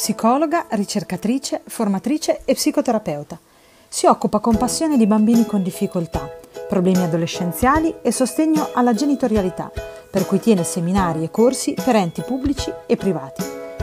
[0.00, 3.38] psicologa, ricercatrice, formatrice e psicoterapeuta.
[3.86, 6.26] Si occupa con passione di bambini con difficoltà,
[6.66, 9.70] problemi adolescenziali e sostegno alla genitorialità,
[10.10, 13.42] per cui tiene seminari e corsi per enti pubblici e privati.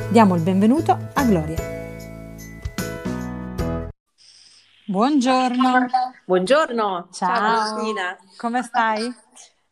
[0.10, 1.62] Diamo il benvenuto a Gloria.
[4.86, 5.86] Buongiorno.
[6.26, 7.10] Buongiorno.
[7.12, 7.76] Ciao.
[7.76, 8.18] Cristina.
[8.38, 9.15] Come stai?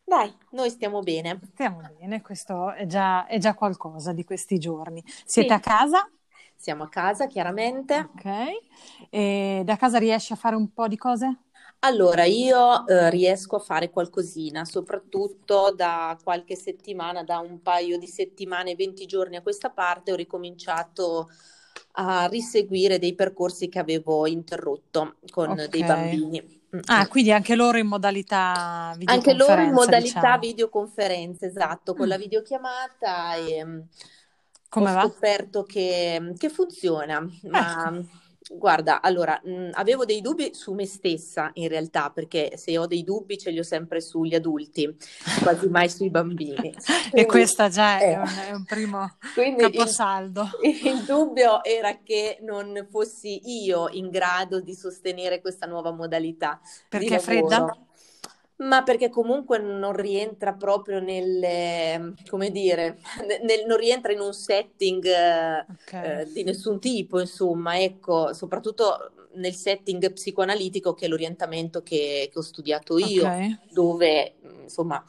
[0.04, 1.40] Dai, noi stiamo bene.
[1.54, 5.02] Stiamo bene, questo è già, è già qualcosa di questi giorni.
[5.24, 5.54] Siete Sì.
[5.54, 6.08] a casa?
[6.56, 8.10] Siamo a casa, chiaramente.
[8.14, 8.24] Ok.
[9.10, 11.38] E da casa riesci a fare un po' di cose?
[11.80, 18.06] Allora, io eh, riesco a fare qualcosina, soprattutto da qualche settimana, da un paio di
[18.06, 21.28] settimane, 20 giorni a questa parte, ho ricominciato
[21.98, 25.84] a riseguire dei percorsi che avevo interrotto con dei Ok.
[25.84, 26.42] bambini.
[26.76, 27.08] Mm, Ah, mm.
[27.08, 30.38] quindi anche loro in modalità Anche loro in videoconferenza, modalità diciamo.
[30.38, 32.18] videoconferenza, esatto, con la Mm.
[32.18, 33.80] videochiamata e mm,
[34.76, 35.00] Come ho va?
[35.00, 38.06] scoperto che, che funziona, ma Ecco.
[38.48, 43.02] guarda, allora, mh, avevo dei dubbi su me stessa in realtà, perché se ho dei
[43.02, 44.94] dubbi ce li ho sempre sugli adulti,
[45.42, 46.74] quasi mai sui bambini.
[47.12, 50.48] E Quindi, questa già è eh, un, è un primo quindi il, caposaldo.
[50.60, 57.16] il dubbio era che non fossi io in grado di sostenere questa nuova modalità Perché
[57.16, 57.64] è fredda?
[58.58, 62.98] Ma perché comunque non rientra proprio nel, come dire,
[63.42, 65.92] nel- non rientra in un setting eh, Ok.
[65.92, 72.38] eh, di nessun tipo, insomma, ecco, soprattutto nel setting psicoanalitico che è l'orientamento che, che
[72.38, 73.72] ho studiato io, Ok.
[73.72, 75.04] dove insomma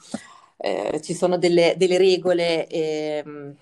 [0.58, 3.56] eh, ci sono delle, delle regole ehm,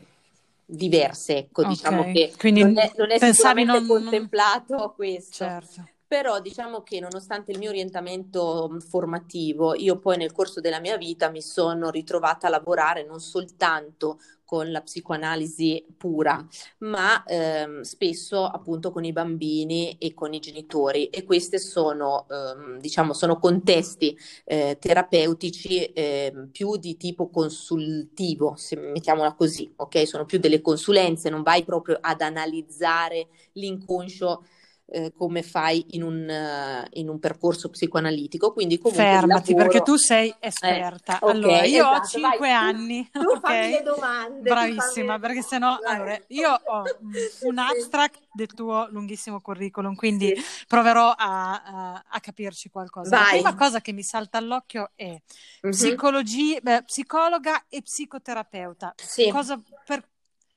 [0.65, 2.11] diverse, ecco, diciamo Ok.
[2.11, 4.03] che Quindi non è, non è sicuramente non, non...
[4.03, 5.35] contemplato questo.
[5.35, 5.89] Certo.
[6.07, 11.29] Però diciamo che nonostante il mio orientamento formativo, io poi nel corso della mia vita
[11.31, 16.45] mi sono ritrovata a lavorare non soltanto con la psicoanalisi pura,
[16.79, 22.79] ma ehm, spesso appunto con i bambini e con i genitori e questi sono, ehm,
[22.79, 30.07] diciamo, sono contesti eh, terapeutici ehm, più di tipo consultivo, se mettiamola così, ok?
[30.07, 34.43] Sono più delle consulenze, non vai proprio ad analizzare l'inconscio
[34.87, 39.91] eh, come fai in un, eh, in un percorso psicoanalitico, quindi comunque Fermati, perché lavoro...
[39.91, 41.19] tu sei Eh, esperta.
[41.21, 45.05] ok, Allora, io ho esatto, vai, 5 tu, anni, tu fammi le domande, tu Bravissima,
[45.13, 45.19] fammi...
[45.19, 45.95] perché sennò, Vai.
[45.95, 47.13] allora, io ho mm,
[47.47, 53.17] un abstract del tuo lunghissimo curriculum, quindi sì, proverò a, a- a capirci qualcosa.
[53.17, 53.55] La prima vai.
[53.55, 55.19] cosa che mi salta all'occhio è
[55.61, 55.71] Mhm.
[55.71, 58.93] psicologia, beh, psicologa e psicoterapeuta.
[58.97, 59.29] Sì.
[59.31, 60.07] Cosa per,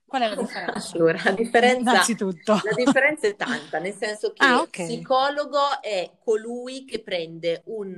[0.08, 0.90] qual è la differenza?
[0.94, 2.60] Allora, la differenza, Innanzitutto.
[2.64, 4.70] la differenza è tanta, nel senso che Ah, ok.
[4.70, 7.94] psicologo è colui che prende un,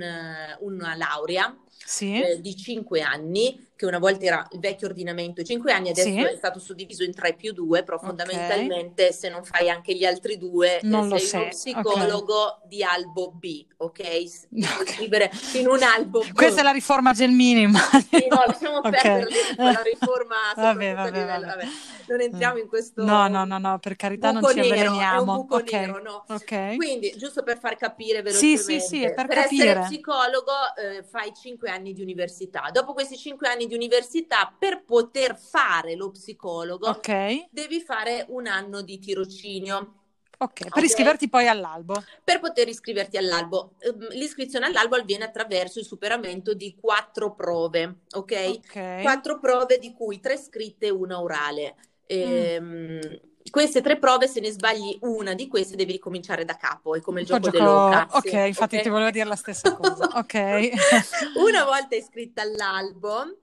[0.60, 5.72] una laurea Sì, eh, di 5 anni, che una volta era il vecchio ordinamento 5
[5.72, 9.70] anni, adesso sì, è stato suddiviso in 3 più 2, però fondamentalmente se non fai
[9.70, 11.48] anche gli altri due, eh, Non lo sei uno sei, ok.
[11.48, 14.02] psicologo di albo B, ok?
[14.02, 14.24] Puoi
[14.80, 14.88] Ok.
[14.88, 16.64] iscrivere in un albo Questa è B.
[16.64, 18.28] la riforma Gelmini, Sì, immagino.
[18.28, 18.88] no, lasciamo Ok.
[18.90, 21.46] perdere quella riforma Vabbè, vabbè, livello, vabbè.
[21.46, 21.68] vabbè,
[22.12, 25.30] non entriamo in questo No, no, no, no, per carità non ci avveleniamo.
[25.30, 26.26] buco Ok, nero, no?
[26.26, 26.52] ok.
[26.72, 31.32] Quindi, giusto per far capire Sì, sì, sì, velocemente, per per essere psicologo eh, fai
[31.34, 32.70] 5 anni di università.
[32.72, 37.08] Dopo questi 5 anni di università, per poter fare lo psicologo, Ok,
[37.48, 39.94] devi fare un anno di tirocinio.
[40.38, 40.70] ok.
[40.72, 40.84] Per Ok?
[40.84, 42.08] iscriverti poi all'albo.
[42.24, 48.60] Per poter iscriverti all'albo, Ehm, l'iscrizione all'albo avviene attraverso il superamento di quattro prove, ok?
[48.60, 48.76] Ok.
[48.98, 51.76] Quattro prove di cui tre scritte e una orale.
[52.22, 52.50] Mm.
[52.58, 57.00] Ehm, queste tre prove, se ne sbagli una di queste, devi ricominciare da capo, è
[57.00, 57.50] come il gioco gioco...
[57.50, 58.90] dell'oca, Ok, sì, infatti ti ok?
[58.90, 60.08] volevo dire la stessa cosa.
[60.14, 60.34] Ok.
[61.34, 63.38] Una volta iscritta all'albo,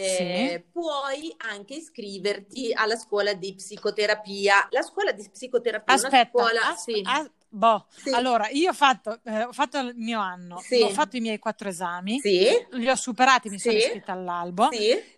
[0.00, 0.24] Sì.
[0.24, 4.68] eh, puoi anche iscriverti alla scuola di psicoterapia.
[4.70, 7.02] La scuola di psicoterapia è una Aspetta, scuola, as- sì,
[7.54, 7.86] boh.
[7.88, 11.20] sì, Allora, io ho fatto, eh, ho fatto il mio anno, ho sì, fatto i
[11.20, 14.68] miei quattro esami, sì, li ho superati, mi sono iscritta all'albo.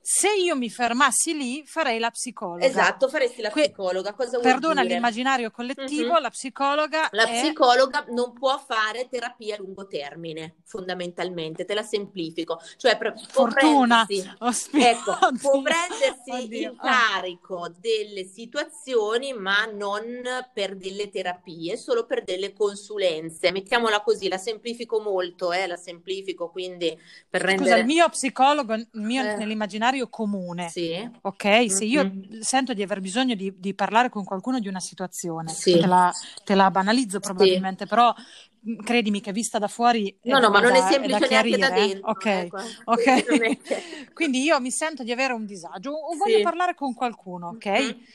[0.00, 2.64] Se io mi fermassi lì, farei la psicologa.
[2.64, 4.12] Esatto, faresti la Que- psicologa.
[4.14, 4.94] Cosa vuol Perdona dire?
[4.94, 6.20] l'immaginario collettivo, Mhm.
[6.20, 7.40] la psicologa La è...
[7.40, 12.61] psicologa non può fare terapia a lungo termine, fondamentalmente, te la semplifico.
[12.76, 14.05] Cioè, pre- può Fortuna.
[14.06, 16.70] prendersi, Oh, ecco, può prendersi oddio.
[16.72, 17.11] in Ah.
[17.14, 20.22] carico delle situazioni, ma non
[20.52, 23.52] per delle terapie, solo per delle consulenze.
[23.52, 27.84] Mettiamola così, la semplifico molto, eh, la semplifico, quindi per Scusa, il rendere...
[27.84, 31.70] mio psicologo, il mio Eh, nell'immaginario comune, sì, ok?
[31.70, 35.78] Se io sento di aver bisogno di, di parlare con qualcuno di una situazione, sì,
[35.78, 36.12] te la,
[36.44, 37.20] te la banalizzo sì.
[37.20, 38.12] probabilmente, però
[38.61, 41.56] mh, credimi che vista da fuori No, no, ma non è è da semplice neanche
[41.56, 41.70] da eh.
[41.70, 43.25] dentro, Ok, qua- ok.
[43.28, 43.84] non è che...
[44.12, 46.43] Quindi io mi sento di avere un disagio o voglio Sì.
[46.43, 47.67] parlare con qualcuno, ok?
[47.67, 48.06] Mhm.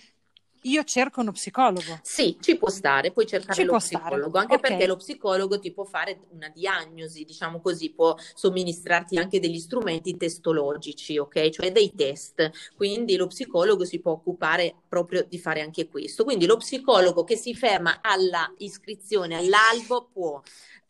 [0.64, 2.00] Io cerco uno psicologo.
[2.04, 4.40] Sì, ci può stare, puoi cercare Ci lo psicologo, stare.
[4.40, 4.62] anche Ok.
[4.62, 10.18] perché lo psicologo ti può fare una diagnosi, diciamo così, può somministrarti anche degli strumenti
[10.18, 11.50] testologici, ok?
[11.50, 12.50] Cioè dei test.
[12.76, 16.24] Quindi lo psicologo si può occupare proprio di fare anche questo.
[16.24, 20.42] Quindi lo psicologo che si ferma alla iscrizione all'albo può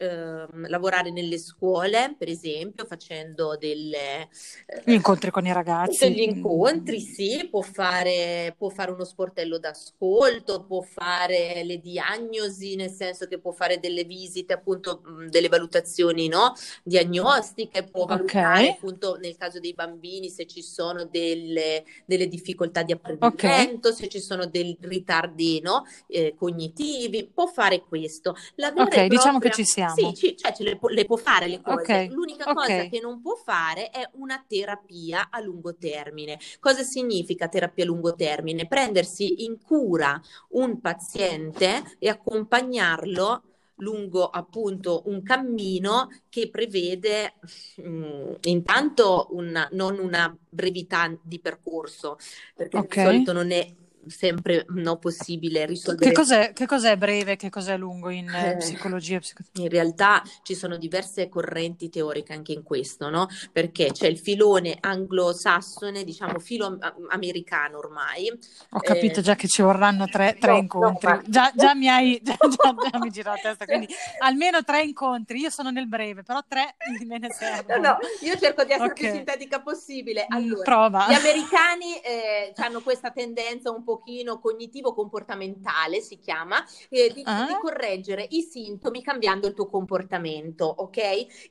[0.02, 4.30] ehm, lavorare nelle scuole, per esempio, facendo delle,
[4.66, 6.10] eh, Gli incontri con i ragazzi.
[6.10, 12.90] degli incontri, sì, può fare, può fare uno sportello d'ascolto, può fare le diagnosi, nel
[12.90, 16.54] senso che può fare delle visite, appunto, delle valutazioni, no?
[16.84, 22.94] Diagnostiche, può valutare, appunto, nel caso dei bambini, se ci sono delle, delle difficoltà di
[22.94, 25.84] apprendimento, se ci sono dei ritardi, no?
[26.08, 28.36] Eh, cognitivi, può fare questo.
[28.56, 29.91] La Ok, diciamo che ci siamo.
[29.92, 31.88] Sì, ci- cioè ce le, può- le può fare le cose.
[31.88, 32.70] Ok, L'unica ok.
[32.70, 36.40] cosa che non può fare è una terapia a lungo termine.
[36.60, 38.68] Cosa significa terapia a lungo termine?
[38.68, 43.44] Prendersi in cura un paziente e accompagnarlo
[43.82, 47.34] lungo appunto un cammino che prevede
[47.82, 52.18] mm, intanto una, non una brevità di percorso,
[52.56, 52.88] perché Ok.
[52.88, 53.68] di solito non è
[54.08, 58.56] sempre no, possibile risolvere Che cos'è, che cos'è breve, che cos'è lungo in eh, Eh.
[58.58, 59.18] psicologia?
[59.18, 63.28] e psico- In realtà ci sono diverse correnti teoriche anche in questo, no?
[63.52, 68.30] Perché c'è il filone anglosassone, diciamo filo am- americano ormai.
[68.72, 71.08] Ho capito Eh, già che ci vorranno tre, tre no, incontri.
[71.10, 73.88] no, ma- Già, già mi hai, già, già- mi gira la testa, quindi
[74.20, 75.40] almeno tre incontri.
[75.40, 76.76] Io sono nel breve, però tre
[77.06, 77.80] me ne No, servono.
[77.82, 79.14] no, io cerco di essere più Ok.
[79.14, 80.26] sintetica possibile.
[80.32, 81.08] Mm, Allora, prova.
[81.10, 87.46] gli americani eh, hanno questa tendenza un pochino cognitivo-comportamentale, si chiama, eh, di, Ah.
[87.46, 90.98] di correggere i sintomi cambiando il tuo comportamento, ok?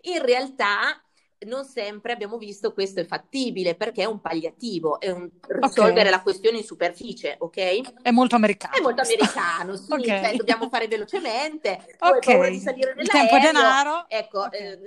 [0.03, 1.03] In realtà
[1.47, 6.23] non sempre abbiamo visto questo è fattibile perché è un palliativo, è un risolvere la
[6.23, 8.03] questione in superficie, ok?
[8.03, 8.77] È molto americano.
[8.77, 10.07] È molto americano, sì, Ok.
[10.19, 12.25] cioè, dobbiamo fare velocemente, tu hai Ok.
[12.25, 14.07] paura di salire Il tempo è nell'aereo, denaro.
[14.09, 14.79] ecco, eh,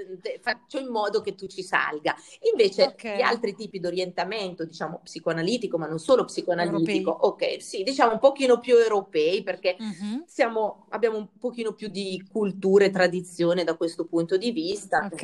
[0.41, 2.15] faccio in modo che tu ci salga.
[2.51, 7.56] Invece gli altri tipi di orientamento, diciamo psicoanalitico, ma non solo psicoanalitico, Europei.
[7.57, 10.23] ok, sì, diciamo un pochino più europei perché Mhm.
[10.25, 15.07] siamo, abbiamo un pochino più di cultura e tradizione da questo punto di vista.
[15.11, 15.23] Ok.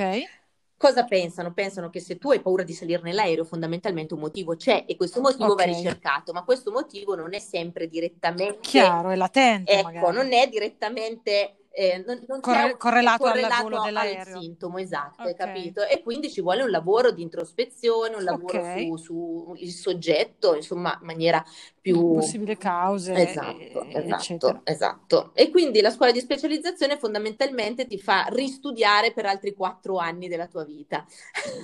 [0.80, 1.52] Cosa pensano?
[1.52, 5.20] Pensano che se tu hai paura di salire nell'aereo, fondamentalmente un motivo c'è e questo
[5.20, 5.66] motivo va Ok.
[5.66, 10.16] ricercato, ma questo motivo non è sempre direttamente Chiaro, è latente Ecco, magari.
[10.16, 14.40] non è direttamente eh, non, non Corre- correlato al correlato al dell'aereo.
[14.42, 15.38] sintomo, esatto, hai Ok.
[15.38, 15.84] capito?
[15.84, 18.74] E quindi ci vuole un lavoro di introspezione, un lavoro Ok.
[18.74, 21.44] su, su il soggetto, insomma, in maniera
[21.82, 22.14] più...
[22.16, 25.32] Possibili cause, Esatto, eh, esatto, esatto.
[25.34, 30.48] E quindi la scuola di specializzazione fondamentalmente ti fa ristudiare per altri quattro anni della
[30.48, 31.06] tua vita.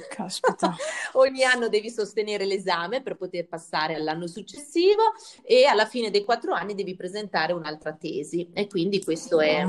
[0.10, 0.76] Caspita.
[1.14, 5.02] Ogni anno devi sostenere l'esame per poter passare all'anno successivo
[5.44, 8.50] e alla fine dei quattro anni devi presentare un'altra tesi.
[8.54, 9.66] E quindi questo è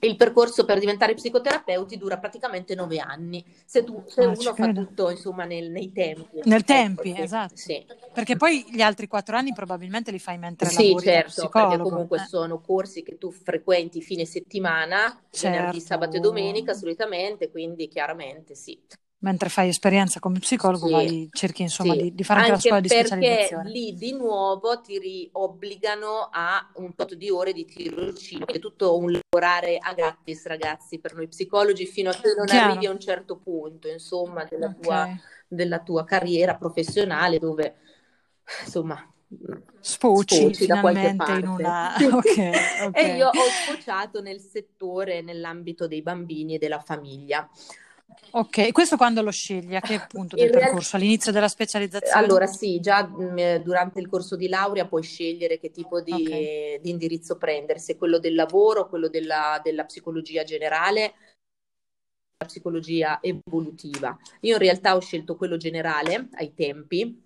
[0.00, 3.44] il percorso per diventare psicoterapeuti dura praticamente nove anni.
[3.64, 4.84] Se, tu, se Ah, uno fa credo.
[4.86, 6.40] tutto, insomma, nel- nei tempi.
[6.44, 7.56] Nel Ecco, tempi, sì, esatto.
[7.56, 7.84] Sì.
[8.12, 12.18] Perché poi gli altri quattro anni probabilmente li fai mentre Sì, lavori certo, perché comunque
[12.18, 15.80] Eh, sono corsi che tu frequenti fine settimana, venerdì, Certo.
[15.80, 18.80] sabato e domenica solitamente, quindi chiaramente sì.
[19.18, 22.00] Mentre fai esperienza come psicologo, Sì, vai, cerchi insomma sì.
[22.02, 23.70] di, di fare anche la Anche scuola di perché specializzazione.
[23.70, 29.12] lì di nuovo ti obbligano a un tot di ore di tirocinio, è tutto un
[29.12, 32.70] lavorare a gratis, ragazzi, per noi psicologi, fino a che non Chiaro.
[32.70, 34.82] arrivi a un certo punto, insomma, della Ok.
[34.82, 35.08] tua,
[35.48, 37.76] della tua carriera professionale, dove,
[38.64, 39.13] insomma,
[39.80, 41.46] Sfoci sfoci da qualche parte.
[41.46, 41.94] una...
[42.12, 42.38] Ok,
[42.86, 42.96] ok.
[42.96, 47.48] E io ho sfociato nel settore, nell'ambito dei bambini e della famiglia.
[48.32, 49.74] Ok, questo quando lo scegli?
[49.76, 50.96] A che punto del In real- percorso?
[50.96, 52.14] All'inizio della specializzazione?
[52.16, 56.12] Allora sì, già mh, eh, durante il corso di laurea puoi scegliere che tipo di,
[56.12, 56.80] Ok.
[56.80, 61.14] di indirizzo prendere, se quello del lavoro, quello della, della psicologia generale,
[62.38, 64.16] la psicologia evolutiva.
[64.40, 67.22] Io in realtà ho scelto quello generale ai tempi.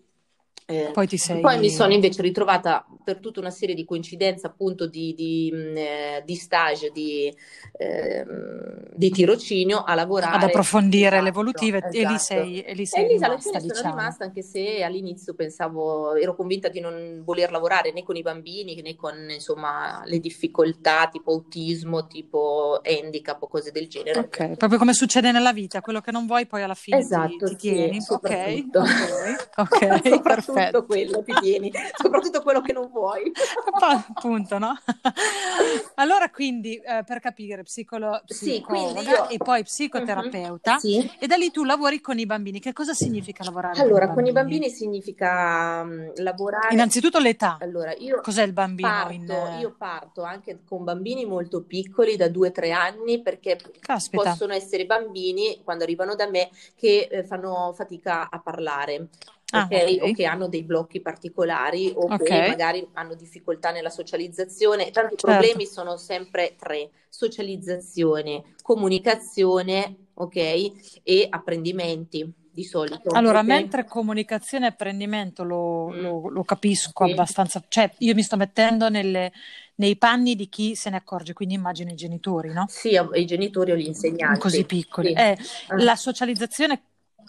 [0.66, 1.40] Eh, Poi ti sei...
[1.40, 5.76] Poi mi sono invece ritrovata per tutta una serie di coincidenze, appunto di, di, mh,
[5.76, 7.32] eh, di stage, di,
[7.78, 10.36] ehm, di tirocinio a lavorare.
[10.36, 12.18] ad approfondire Esatto, l'evolutive e lì esatto.
[12.18, 13.94] sei, e lì E sei lì alla rimasta, fine sono diciamo.
[13.94, 18.80] rimasta, anche se all'inizio pensavo, ero convinta di non voler lavorare né con i bambini
[18.82, 24.18] né con insomma le difficoltà tipo autismo, tipo handicap o cose del genere.
[24.20, 27.46] Ok, proprio come succede nella vita, quello che non vuoi poi alla fine ti- Esatto,
[27.46, 27.98] ti, sì, tieni.
[28.08, 28.30] Ok,
[29.58, 30.84] ok, ok, soprattutto perfetto.
[30.86, 33.30] quello ti tieni, soprattutto quello che non vuoi.
[33.80, 34.76] Appunto, no?
[35.96, 39.28] allora, quindi, eh, per capire, psicolo- Sì, io...
[39.28, 39.64] e poi Mhm.
[39.64, 41.10] psicoterapeuta, Sì.
[41.18, 42.60] e da lì tu lavori con i bambini.
[42.60, 44.58] Che cosa significa lavorare Allora, con con i i bambini?
[44.58, 46.72] bambini significa mm, lavorare.
[46.72, 47.58] Innanzitutto l'età.
[47.60, 49.56] Allora, io Cos'è il bambino parto, in...
[49.60, 54.22] io parto anche con bambini molto piccoli, da 2-3 anni, perché Caspita.
[54.30, 59.08] possono essere bambini, quando arrivano da me, che eh, fanno fatica a parlare.
[59.50, 59.98] Ah, ok?
[60.02, 60.08] ok.
[60.08, 62.22] O che hanno dei blocchi particolari o Ok.
[62.22, 64.90] che magari hanno difficoltà nella socializzazione.
[64.90, 65.26] Tanti Certo.
[65.26, 71.00] problemi sono sempre tre: socializzazione, comunicazione, ok?
[71.02, 73.10] E apprendimenti di solito.
[73.14, 73.44] Allora, ok?
[73.46, 76.00] mentre comunicazione e apprendimento lo, Mm.
[76.02, 77.12] lo- lo capisco Sì.
[77.12, 79.32] abbastanza, cioè io mi sto mettendo nelle-
[79.76, 82.66] nei panni di chi se ne accorge, quindi immagino i genitori, no?
[82.68, 84.40] Sì, ai genitori o agli insegnanti.
[84.40, 85.08] Così piccoli.
[85.08, 85.14] Sì.
[85.14, 85.38] Eh,
[85.68, 85.82] Ah.
[85.84, 86.82] la socializzazione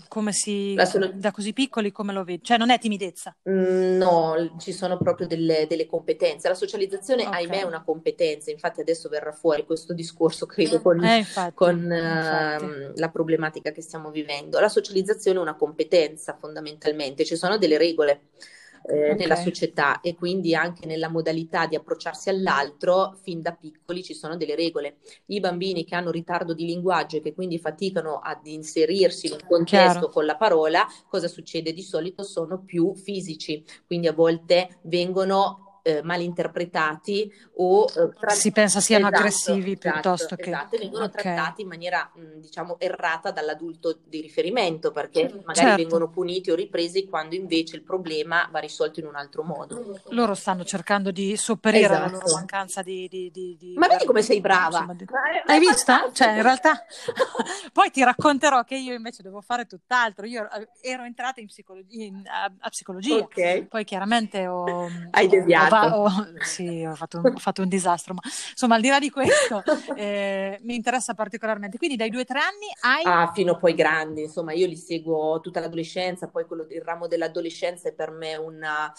[0.09, 2.43] come si, solo- da così piccoli come lo vedi?
[2.43, 3.33] Cioè non è timidezza.
[3.49, 6.49] Mm, No, ci sono proprio delle, delle competenze.
[6.49, 7.33] La socializzazione, Ok.
[7.33, 8.51] ahimè, è una competenza.
[8.51, 12.63] Infatti, adesso verrà fuori questo discorso, credo, con, Eh, infatti, con infatti.
[12.65, 14.59] ehm, la problematica che stiamo vivendo.
[14.59, 18.21] La socializzazione è una competenza fondamentalmente, ci sono delle regole
[18.85, 19.17] eh, Ok.
[19.19, 24.37] nella società e quindi anche nella modalità di approcciarsi all'altro, fin da piccoli ci sono
[24.37, 24.97] delle regole.
[25.27, 29.39] I bambini che hanno ritardo di linguaggio e che quindi faticano ad inserirsi in un
[29.47, 30.09] contesto Chiaro.
[30.09, 31.73] con la parola, cosa succede?
[31.73, 38.51] Di solito sono più fisici, quindi a volte vengono eh, malinterpretati o eh, tra- Si
[38.51, 40.49] pensa siano Esatto, aggressivi esatto, piuttosto che...
[40.49, 41.11] esatto, vengono Ok.
[41.11, 45.75] trattati in maniera, mh, diciamo, errata dall'adulto di riferimento, perché magari Certo.
[45.81, 49.99] vengono puniti o ripresi quando invece il problema va risolto in un altro modo.
[50.09, 52.33] Loro stanno cercando di sopperire alla loro Esatto.
[52.35, 53.07] mancanza di...
[53.07, 54.79] di- di- di- Ma vedi come sei brava?
[54.79, 54.95] insomma,
[55.45, 55.91] Hai è visto?
[55.91, 56.13] fantastico.
[56.13, 56.85] Cioè, in realtà,
[57.73, 60.25] poi ti racconterò che io invece devo fare tutt'altro.
[60.25, 63.15] Io eh, ero entrata in psicologia, in- a, a psicologia.
[63.15, 63.67] Ok.
[63.67, 65.75] Poi chiaramente ho, Hai deviato.
[65.75, 68.89] ho va- ho- sì, ho fatto, un, ho fatto un disastro, ma insomma, al di
[68.89, 71.77] là di questo, eh, mi interessa particolarmente.
[71.77, 73.03] Quindi dai due o tre anni hai...
[73.05, 77.89] Ah, fino poi grandi, insomma, io li seguo tutta l'adolescenza, poi quello, il ramo dell'adolescenza
[77.89, 78.93] è per me una,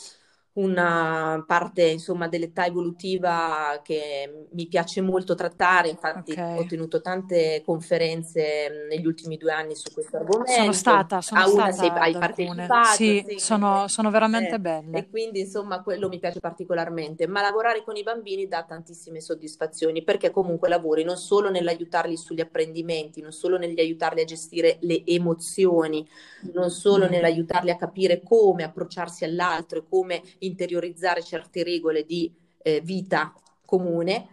[0.52, 6.58] una parte, insomma, dell'età evolutiva che mi piace molto trattare, infatti Ok.
[6.58, 10.52] ho tenuto tante conferenze negli ultimi due anni su questo argomento.
[10.52, 14.98] Sono stata, sono A una stata sei- partecipato, Sì, sì, sono, sono veramente eh, belle.
[14.98, 17.26] E quindi, insomma, quello mi piace particolarmente.
[17.28, 22.40] Ma lavorare con i bambini dà tantissime soddisfazioni perché comunque lavori non solo nell'aiutarli sugli
[22.40, 26.06] apprendimenti, non solo nell'aiutarli a gestire le emozioni,
[26.52, 27.10] non solo Mm.
[27.10, 32.32] nell'aiutarli a capire come approcciarsi all'altro e come interiorizzare certe regole di
[32.62, 33.32] eh, vita
[33.64, 34.28] comune,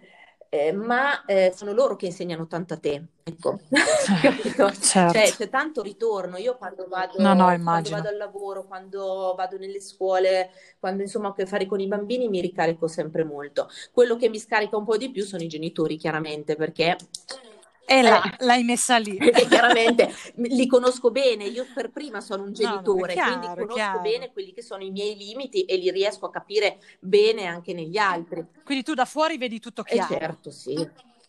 [0.50, 3.06] eh, ma eh, sono loro che insegnano tanto a te.
[3.24, 3.60] Ecco?
[4.80, 5.20] Certo.
[5.20, 6.38] Cioè, c'è tanto ritorno.
[6.38, 10.50] Io quando vado, No, no, quando vado al lavoro, quando vado nelle scuole,
[10.80, 13.70] quando insomma ho a che fare con i bambini, mi ricarico sempre molto.
[13.92, 16.96] Quello che mi scarica un po' di più sono i genitori, chiaramente, perché
[17.90, 19.18] E là, eh, l'hai messa lì.
[19.18, 23.62] perché chiaramente li conosco bene, io per prima sono un No, no, genitore, quindi chiaro,
[23.62, 24.02] è conosco chiaro.
[24.02, 27.98] bene quelli che sono i miei limiti e li riesco a capire bene anche negli
[27.98, 28.46] altri.
[28.64, 30.08] Quindi tu da fuori vedi tutto E chiaro.
[30.08, 30.76] certo, sì.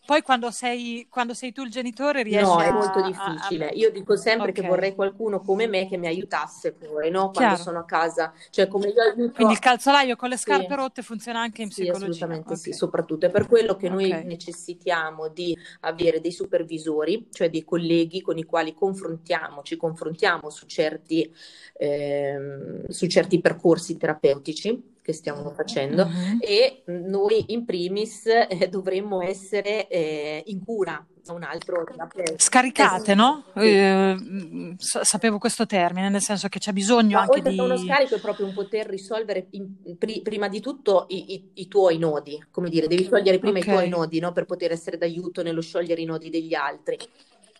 [0.09, 3.05] Poi quando sei, quando sei tu il genitore riesci No, è a- molto a- a-
[3.05, 3.67] difficile.
[3.75, 4.65] Io dico sempre che Ok.
[4.67, 7.29] vorrei qualcuno come me che mi aiutasse poi, no?
[7.29, 7.57] Quando Chiaro.
[7.57, 9.33] sono a casa, cioè come io aiuto.
[9.33, 10.45] Quindi il calzolaio con le Sì.
[10.45, 12.05] scarpe rotte funziona anche in Sì, psicologia.
[12.07, 12.75] assolutamente sì, Ok.
[12.75, 18.39] soprattutto è per quello che noi necessitiamo di avere dei supervisori, cioè dei colleghi con
[18.39, 21.31] i quali confrontiamo, ci confrontiamo su certi,
[21.77, 26.37] ehm, su certi percorsi terapeutici che stiamo facendo Mhm.
[26.39, 32.33] e noi in primis eh, dovremmo essere eh, in cura da un altro terapeuta.
[32.37, 33.43] Scaricate, no?
[33.55, 33.59] Sì.
[33.67, 37.57] Eh, mm, sa- sapevo questo termine, nel senso che c'è bisogno Ma anche di...
[37.59, 41.67] uno scarico è proprio un poter risolvere in- pri- prima di tutto i, i- i
[41.67, 43.65] tuoi nodi, come dire, devi togliere prima Ok.
[43.65, 44.31] i tuoi nodi, no?
[44.31, 46.97] Per poter essere d'aiuto nello sciogliere i nodi degli altri.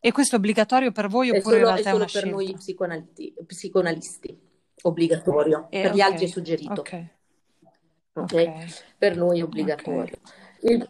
[0.02, 2.30] E questo è obbligatorio per voi È oppure in solo, è è solo per scelta?
[2.30, 2.56] noi
[3.46, 4.40] psicoanalisti,
[4.84, 7.06] obbligatorio, Eh, per gli altri è suggerito, Ok,
[8.14, 8.34] ok?
[8.34, 8.84] ok.
[8.98, 10.18] Per noi è obbligatorio.
[10.62, 10.88] Il-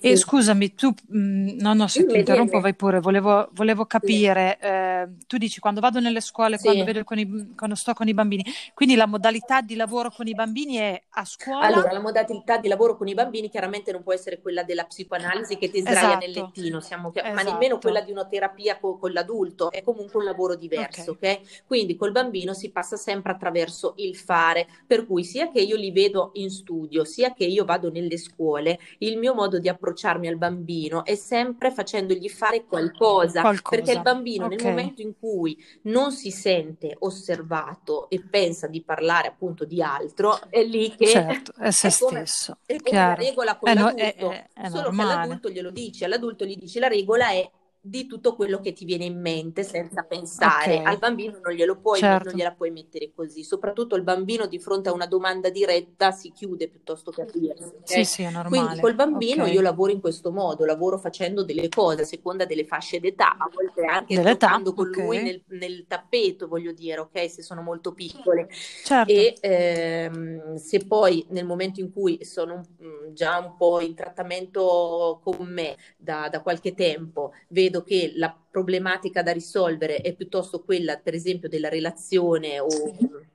[0.00, 0.16] E sì.
[0.16, 2.62] scusami, tu, mh, no, no, se ti Dimmi, interrompo dimmi.
[2.62, 3.88] vai pure, volevo, volevo Sì.
[3.88, 6.64] capire, eh, tu dici quando vado nelle scuole, Sì.
[6.64, 8.44] quando, vedo con i- quando sto con i bambini,
[8.74, 11.66] quindi la modalità di lavoro con i bambini è a scuola?
[11.66, 15.56] Allora, la modalità di lavoro con i bambini chiaramente non può essere quella della psicoanalisi
[15.56, 16.46] che ti sdraia nel Esatto.
[16.46, 17.50] lettino, siamo chi- ma Esatto.
[17.52, 21.64] nemmeno quella di una terapia co- con l'adulto, è comunque un lavoro diverso, ok?
[21.66, 25.90] Quindi col bambino si passa sempre attraverso il fare, per cui sia che io li
[25.92, 30.26] vedo in studio, sia che io vado nelle scuole, il mio modo di di approcciarmi
[30.28, 33.76] al bambino è sempre facendogli fare qualcosa, Qualcosa.
[33.76, 34.54] perché il bambino Ok.
[34.54, 40.38] nel momento in cui non si sente osservato e pensa di parlare appunto di altro,
[40.48, 43.74] è lì che Certo, è se è come, stesso, è come la regola con È,
[43.74, 45.12] no- è- è- è solo che normale.
[45.12, 49.04] all'adulto glielo dici, all'adulto gli dici la regola è di tutto quello che ti viene
[49.04, 50.76] in mente senza pensare.
[50.76, 52.30] Ok, Al bambino non glielo puoi, non certo.
[52.36, 53.44] gliela puoi mettere così.
[53.44, 57.82] Soprattutto il bambino di fronte a una domanda diretta si chiude piuttosto che aprirsi, ok?
[57.84, 58.80] Sì, sì, è Quindi normale.
[58.80, 59.52] col bambino Ok.
[59.52, 63.48] io lavoro in questo modo, lavoro facendo delle cose a seconda delle fasce d'età, a
[63.52, 67.30] volte anche Dell'età, con lui nel, nel tappeto, voglio dire, ok?
[67.30, 68.48] Se sono molto piccole.
[68.84, 69.12] Certo.
[69.12, 75.20] E ehm, se poi nel momento in cui sono mm, già un po' in trattamento
[75.22, 80.96] con me da, da qualche tempo, vedo che la problematica da risolvere è piuttosto quella,
[80.96, 82.66] per esempio, della relazione o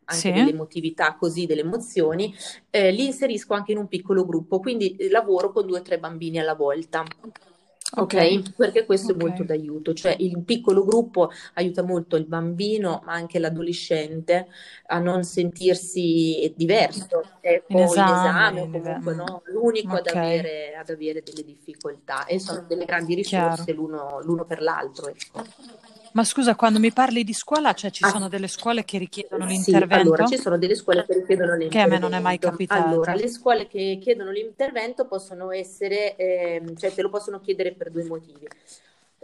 [0.05, 0.31] anche Sì.
[0.31, 2.33] dell'emotività, così delle emozioni,
[2.69, 5.97] eh, li inserisco anche in un piccolo gruppo, quindi eh, lavoro con due o tre
[5.99, 7.03] bambini alla volta.
[7.95, 8.13] Ok.
[8.15, 9.17] Ok, perché questo Ok.
[9.19, 14.47] è molto d'aiuto, cioè il piccolo gruppo aiuta molto il bambino, ma anche l'adolescente
[14.87, 19.95] a non sentirsi diverso, ecco, In in esame, esame o in comunque live- no, l'unico
[19.95, 20.15] ad Ok.
[20.15, 25.07] avere, ad avere delle difficoltà e sono delle grandi risorse l'uno, l'uno per l'altro.
[25.09, 25.43] ecco.
[26.13, 29.47] Ma scusa, quando mi parli di scuola, cioè ci Ah, sono delle scuole che richiedono
[29.47, 30.25] Sì, allora l'intervento?
[30.27, 32.73] ci sono delle scuole che richiedono Che a me non è mai l'intervento.
[32.73, 33.17] Allora, capitato.
[33.17, 38.03] le scuole che chiedono l'intervento possono essere, ehm, cioè te lo possono chiedere per due
[38.03, 38.47] motivi.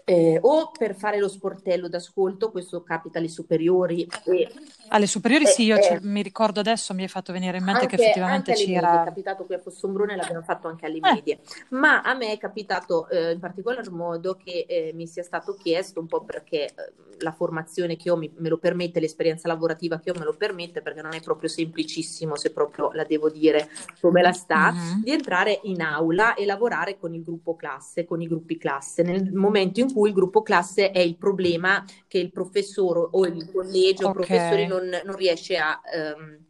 [0.10, 4.52] Eh, o per fare lo sportello d'ascolto, questo capita alle superiori e
[4.88, 7.64] Alle superiori eh, sì, io ci- eh, mi ricordo adesso, mi è fatto venire in
[7.64, 9.04] mente che anche, effettivamente anche alle medie, è c'era...
[9.04, 11.40] capitato qui a Fossombrone, l'abbiamo fatto anche alle Eh, medie,
[11.70, 16.00] ma a me è capitato eh, in particolar modo che eh, mi sia stato chiesto
[16.00, 16.74] un po' perché eh,
[17.20, 20.82] la formazione che ho mi- me lo permette, l'esperienza lavorativa che ho me lo permette,
[20.82, 23.70] perché non è proprio semplicissimo, se proprio la devo dire
[24.02, 25.04] come la sta, mhm.
[25.04, 29.32] di entrare in aula e lavorare con il gruppo classe, con i gruppi classe, nel
[29.34, 34.06] momento in cui il gruppo classe è il problema che il professore o il collegio
[34.06, 34.12] o Ok.
[34.12, 36.46] professori non, non riesce a ehm,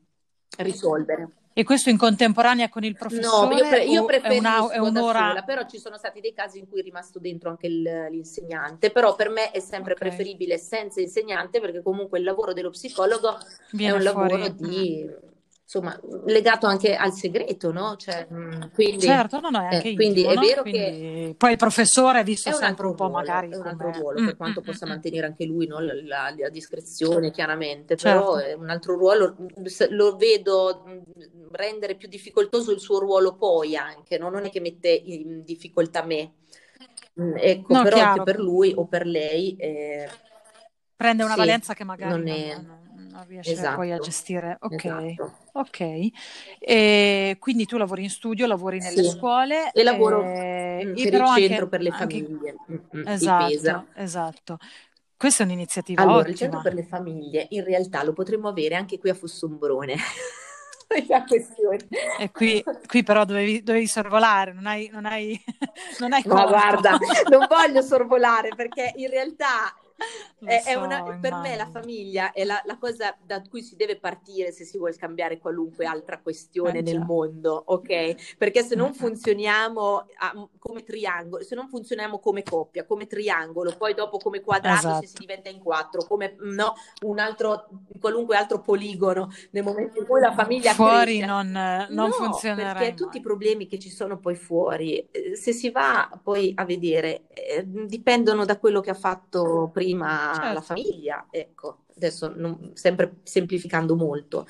[0.57, 1.29] risolvere.
[1.53, 4.77] E questo in contemporanea con il No, io, professore pre- io o è, una- è
[4.77, 5.27] preferisco un'ora?
[5.29, 8.91] sola, però ci sono stati dei casi in cui è rimasto dentro anche il- l'insegnante,
[8.91, 13.37] però per me è sempre Ok, preferibile senza insegnante perché comunque il lavoro dello psicologo
[13.37, 13.41] è
[13.71, 14.51] viene un lavoro fuori.
[14.51, 14.55] mm.
[14.55, 15.09] di,
[15.69, 17.95] insomma, legato anche al segreto, no?
[17.95, 20.47] Cioè, mm, quindi, Certo, no, no, è eh, anche quindi intimo, è no?
[20.47, 23.09] vero che Quindi poi il professore è è visto un sempre altro un po' ruolo,
[23.09, 24.93] magari è un altro ruolo, Mm, per quanto mm, possa mm, mm.
[24.93, 29.35] mantenere anche lui, no, la, la- la discrezione, chiaramente, però Certo, è un altro ruolo,
[29.89, 31.03] lo vedo
[31.51, 34.29] rendere più difficoltoso il suo ruolo poi anche, no?
[34.29, 36.33] Non è che mette in difficoltà me,
[37.35, 40.07] ecco, no, però anche chiaro, per lui o per lei, eh,
[40.95, 43.99] prende una sì, valenza che magari non non, è non- non riesce poi a esatto,
[43.99, 44.57] gestire.
[44.61, 45.37] Ok, esatto.
[45.53, 46.09] ok.
[46.59, 51.01] E quindi tu lavori in studio, lavori nelle Sì, scuole, e lavoro eh, mm, e
[51.01, 52.17] per però il anche, centro per le anche...
[52.17, 54.57] famiglie mm, mm, di Esatto, esatto.
[55.17, 56.61] Questa è un'iniziativa Allora, il centro ottima.
[56.61, 59.95] per le famiglie in realtà lo potremmo avere anche qui a Fossombrone.
[61.07, 61.87] La questione.
[62.15, 65.39] E qui, qui però dovevi, dovevi sorvolare, non hai, non hai,
[65.99, 66.47] non hai Ma colto.
[66.47, 66.97] guarda,
[67.29, 69.73] non voglio sorvolare perché in realtà
[70.43, 73.75] È, è so, una, per me la famiglia è la, la cosa da cui si
[73.75, 77.03] deve partire se si vuole cambiare qualunque altra questione Eh nel già.
[77.03, 78.35] mondo, ok?
[78.37, 83.93] Perché se non funzioniamo a- come triangolo, se non funzioniamo come coppia, come triangolo, poi
[83.93, 85.19] dopo come quadrato se si Esatto.
[85.19, 87.67] diventa in quattro, come no, un altro,
[87.99, 91.23] qualunque altro poligono nel momento in cui la famiglia Fuori cresce.
[91.23, 91.51] non,
[91.91, 93.21] non No, funzionerai perché tutti i mai.
[93.21, 98.45] problemi che ci sono poi fuori, eh, se si va poi a vedere, eh, dipendono
[98.45, 104.45] da quello che ha fatto prima la Certo, famiglia, ecco, adesso non- sempre semplificando molto.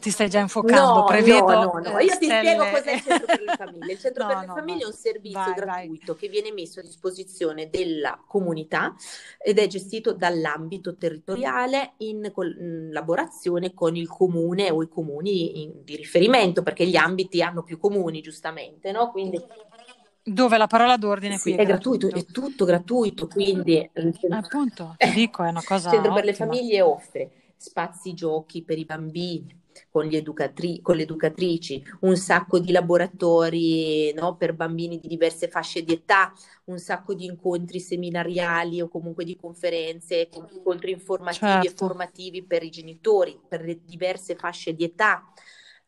[0.00, 2.70] ti stai già infocando, No, no, prevedo no, no, eh, io ti spiego stelle.
[2.70, 3.92] cos'è il centro per le famiglie.
[3.92, 5.64] Il centro per No, le no, famiglie è vai, un servizio vai, vai.
[5.64, 8.94] gratuito che viene messo a disposizione della comunità
[9.38, 15.96] ed è gestito dall'ambito territoriale in collaborazione con il comune o i comuni in- di
[15.96, 19.10] riferimento, perché gli ambiti hanno più comuni, giustamente, no?
[19.10, 19.42] Quindi
[20.26, 22.18] Dove la parola d'ordine qui sì, è è gratuito, gratuito.
[22.18, 26.24] è tutto gratuito, quindi il centro, Appunto, ti dico, è una il cosa centro per
[26.24, 26.34] le ottima.
[26.34, 32.58] famiglie offre spazi giochi per i bambini con, gli educatri- con le educatrici, un sacco
[32.60, 36.32] di laboratori no, per bambini di diverse fasce di età,
[36.66, 42.62] un sacco di incontri seminariali o comunque di conferenze, incontri informativi e Certo, formativi per
[42.62, 45.24] i genitori, per le diverse fasce di età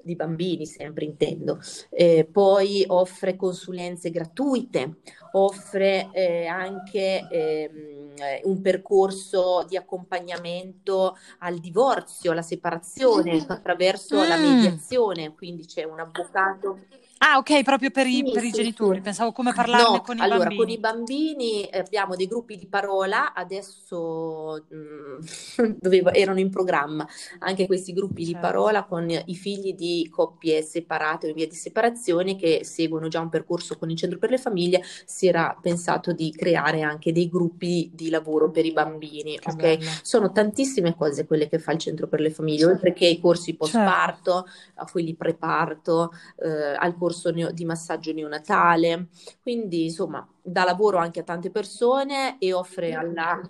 [0.07, 1.61] di bambini, sempre intendo.
[1.90, 5.01] Eh, poi offre consulenze gratuite,
[5.33, 8.14] offre eh, anche ehm,
[8.45, 14.29] un percorso di accompagnamento al divorzio, alla separazione attraverso mm.
[14.29, 16.79] la mediazione, quindi c'è un avvocato
[17.18, 19.00] Ah, ok, proprio per i, sì, per i genitori.
[19.00, 20.61] Pensavo come parlarne no, con i allora, bambini.
[20.61, 26.50] con i bambini eh, abbiamo dei gruppi di parola, adesso mh, mm, dovevo, erano in
[26.50, 27.07] programma
[27.38, 28.38] anche questi gruppi certo.
[28.38, 33.09] di parola con i figli di coppie separate o in via di separazione che seguono
[33.09, 34.83] già un percorso con il centro per le famiglie.
[35.07, 39.38] Si era pensato di creare anche dei gruppi di lavoro per i bambini.
[39.38, 39.90] Che ok, bello.
[40.02, 43.55] sono tantissime cose quelle che fa il centro per le famiglie, oltre che i corsi
[43.55, 44.92] post parto, certo.
[44.92, 47.05] quelli preparto, eh, al corso
[47.53, 49.09] di massaggio neonatale,
[49.42, 53.40] quindi insomma dà lavoro anche a tante persone e offre alla...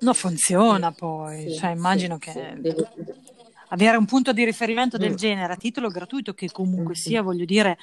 [0.00, 2.32] No, funziona poi, sì, cioè immagino sì, che...
[2.32, 2.88] Sì, devo...
[3.68, 5.16] Avere un punto di riferimento del mm.
[5.16, 7.00] genere a titolo gratuito, che comunque mm.
[7.00, 7.78] sia, voglio dire,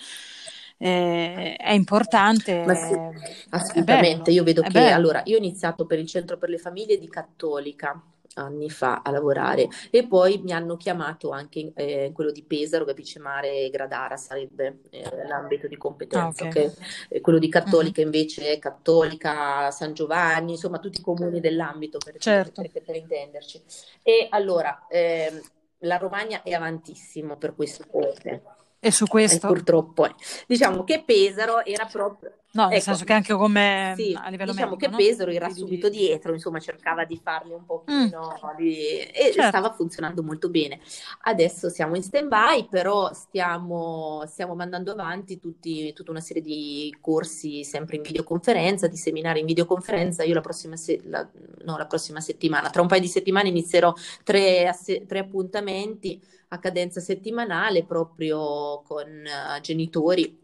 [0.78, 2.63] eh, è importante.
[2.76, 4.96] Sì, assolutamente, io vedo che bello.
[4.96, 8.00] allora io ho iniziato per il centro per le famiglie di Cattolica
[8.36, 13.20] anni fa a lavorare e poi mi hanno chiamato anche eh, quello di Pesaro, Capice
[13.20, 16.72] Mare e Gradara sarebbe eh, l'ambito di competenza, ah, okay.
[17.08, 17.22] Okay?
[17.22, 18.13] quello di Cattolica mm-hmm.
[18.13, 22.62] invece è Cattolica, San Giovanni, insomma tutti i comuni dell'ambito per, certo.
[22.62, 23.62] per, per intenderci.
[24.02, 25.42] E allora eh,
[25.80, 28.42] la Romagna è avantissimo per queste cose.
[28.80, 29.48] E su questo?
[29.48, 30.13] E purtroppo è.
[30.48, 34.54] Diciamo che Pesaro era proprio No, nel ecco, senso che anche come sì, a livello
[34.54, 38.58] diciamo medico, che Pesaro era subito dietro, insomma cercava di farli un pochino mm.
[38.58, 38.98] di...
[39.02, 39.48] e certo.
[39.50, 40.80] stava funzionando molto bene.
[41.26, 47.64] Adesso siamo in stand-by, però stiamo, stiamo mandando avanti tutti, tutta una serie di corsi
[47.64, 50.24] sempre in videoconferenza, di seminari in videoconferenza.
[50.24, 51.02] Io la prossima, se...
[51.04, 51.28] la...
[51.66, 55.06] No, la prossima settimana, tra un paio di settimane inizierò tre, ass...
[55.06, 60.40] tre appuntamenti a cadenza settimanale proprio con uh, genitori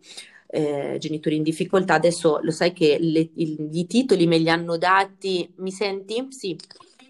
[0.55, 1.95] eh, genitori in difficoltà.
[1.95, 5.51] Adesso lo sai che le, il, i titoli me li hanno dati.
[5.57, 6.27] Mi senti?
[6.29, 6.57] Sì.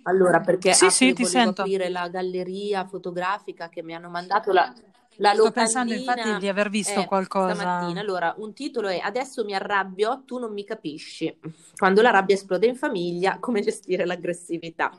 [0.04, 1.62] Allora, perché sì, sì, ti sento.
[1.62, 4.72] aprire la galleria fotografica che mi hanno mandato la,
[5.18, 7.54] la Sto pensando infatti di aver visto eh, qualcosa.
[7.54, 8.00] Stamattina.
[8.00, 11.36] Allora, un titolo è Adesso mi arrabbio, tu non mi capisci.
[11.76, 14.92] Quando la rabbia esplode in famiglia, come gestire l'aggressività.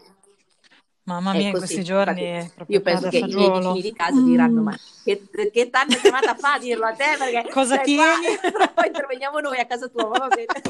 [1.07, 4.65] Mamma mia, in questi giorni io penso che i miei vicini di casa diranno: mm.
[4.65, 7.05] Ma che, che t'hanno chiamata a fa a dirlo a te?
[7.17, 8.37] Perché cosa tieni?
[8.53, 10.47] Qua, poi interveniamo noi a casa tua, va bene.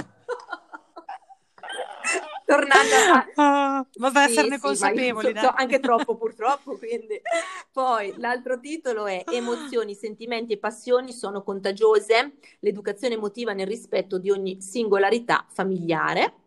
[2.45, 3.27] Tornando a...
[3.35, 5.33] Ah, vabbè, sì, esserne sì, consapevoli.
[5.39, 6.77] So, anche troppo, purtroppo.
[6.77, 7.19] Quindi.
[7.73, 12.35] Poi l'altro titolo è Emozioni, sentimenti e passioni sono contagiose.
[12.61, 16.46] L'educazione emotiva nel rispetto di ogni singolarità familiare.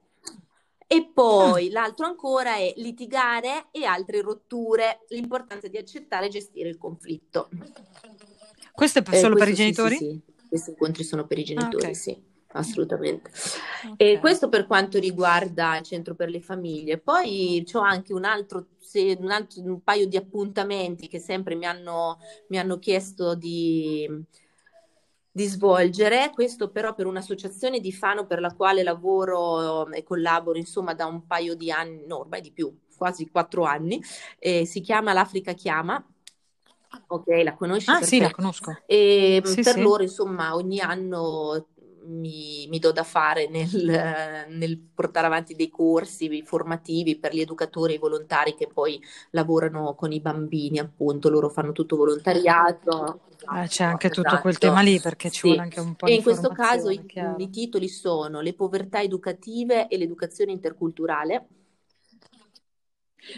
[0.91, 1.71] E poi ah.
[1.71, 7.47] l'altro ancora è litigare e altre rotture, l'importanza di accettare e gestire il conflitto.
[8.71, 9.97] Questo è solo eh, questo per i genitori?
[9.97, 11.93] Sì, sì, sì, questi incontri sono per i genitori, ah, okay.
[11.93, 12.19] sì,
[12.53, 13.29] assolutamente.
[13.29, 14.13] Okay.
[14.13, 16.97] E questo per quanto riguarda il centro per le famiglie.
[16.97, 21.67] Poi ho anche un altro, se, un, altro un paio di appuntamenti che sempre mi
[21.67, 24.09] hanno, mi hanno chiesto di
[25.39, 30.93] di svolgere, questo però per un'associazione di Fano per la quale lavoro e collaboro insomma
[30.93, 34.03] da un paio di anni, no ormai di più, quasi quattro anni,
[34.37, 36.05] eh, si chiama L'Africa Chiama.
[37.07, 37.89] Ok, la conosci?
[37.89, 38.81] Ah sì, la conosco.
[38.85, 39.81] E sì, per sì.
[39.81, 41.67] loro insomma ogni anno
[42.09, 47.93] mi, mi, do da fare nel, nel, portare avanti dei corsi formativi per gli educatori
[47.93, 53.21] e i volontari che poi lavorano con i bambini, appunto, loro fanno tutto volontariato.
[53.55, 54.21] Eh, c'è anche esatto.
[54.21, 55.47] tutto quel tema lì perché ci sì.
[55.47, 57.01] vuole anche un po' e di in questo caso i,
[57.37, 61.47] i titoli sono le povertà educative e l'educazione interculturale.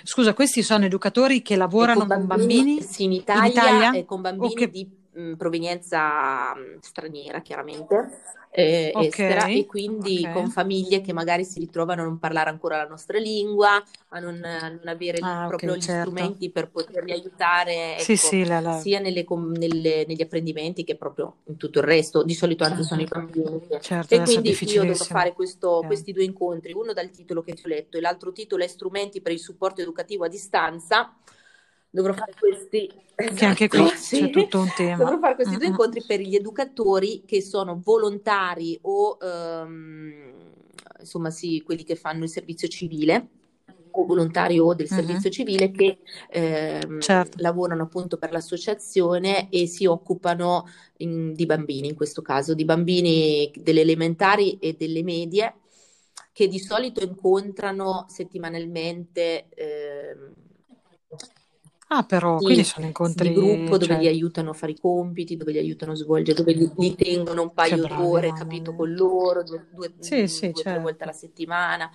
[0.04, 3.92] Scusa, questi sono educatori che lavorano con bambini, con bambini sì, in Italia, in Italia?
[4.00, 4.70] e con bambini okay.
[4.70, 8.22] di mh, provenienza mh, straniera, chiaramente
[8.54, 10.34] eh, okay, estera e quindi okay.
[10.34, 14.44] con famiglie che magari si ritrovano a non parlare ancora la nostra lingua, a non,
[14.44, 16.10] a non avere ah, proprio okay, gli certo.
[16.10, 18.78] strumenti per poterli aiutare ecco, sì, sì, la, la...
[18.78, 22.24] sia nelle, nelle, negli apprendimenti che proprio in tutto il resto.
[22.24, 23.62] Di solito anche sono i bambini.
[23.80, 27.62] Certo, e quindi io devo fare questo, questi due incontri, uno dal titolo che ti
[27.66, 31.14] ho letto e l'altro titolo è Strumenti per il supporto educativo a distanza
[31.92, 34.22] dovrò fare questi che anche qui sì.
[34.22, 35.62] c'è tutto un tema dovrò fare questi mm-hmm.
[35.62, 40.32] due incontri per gli educatori che sono volontari o um,
[41.00, 43.28] insomma sì quelli che fanno il servizio civile
[43.92, 45.32] o volontari o del servizio mm-hmm.
[45.32, 45.98] civile che
[46.30, 47.38] ehm, certo.
[47.42, 50.66] lavorano appunto per l'associazione e si occupano
[50.98, 55.56] in, di bambini in questo caso di bambini delle elementari e delle medie
[56.32, 60.34] che di solito incontrano settimanalmente ehm,
[61.94, 63.98] Ah, però, sì, quindi sono incontri di gruppo dove cioè...
[64.00, 67.42] li aiutano a fare i compiti, dove li aiutano a svolgere, dove li, li tengono
[67.42, 70.70] un paio d'ore, capito, con loro, due, due, sì, sì, due certo.
[70.70, 71.92] tre volte alla settimana.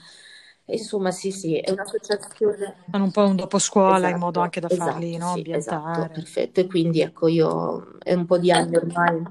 [0.66, 2.76] Insomma, sì, sì, è un'associazione.
[2.90, 5.50] Fanno un po' un dopo scuola in modo Esatto, anche da farli, esatto, no, sì,
[5.50, 6.12] esatto, ambientare.
[6.12, 6.60] perfetto.
[6.60, 9.22] E quindi ecco, io è un po' di anni ormai.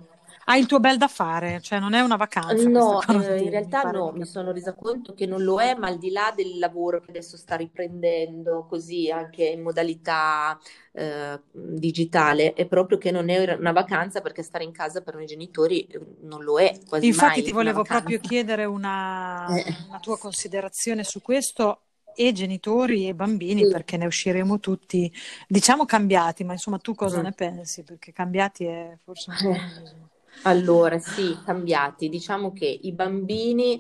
[0.48, 3.82] Hai il tuo bel da fare, cioè non è una vacanza No, eh, in realtà
[3.82, 6.60] fare no, mi sono resa conto che non lo è, ma al di là del
[6.60, 10.58] lavoro che adesso sta riprendendo così anche in modalità
[10.94, 15.26] eh, digitale, è proprio che non è una vacanza perché stare in casa per noi
[15.26, 20.18] genitori eh, non lo è quasi Infatti ti volevo proprio chiedere una, Eh, una tua
[20.18, 21.80] considerazione su questo,
[22.18, 23.72] e genitori e bambini, sì.
[23.72, 25.12] perché ne usciremo tutti,
[25.48, 27.24] diciamo cambiati, ma insomma tu cosa Mm.
[27.24, 27.84] ne pensi?
[27.84, 30.05] Perché cambiati è forse un Eh.
[30.44, 32.08] Allora, sì, cambiati.
[32.10, 33.80] Diciamo che i bambini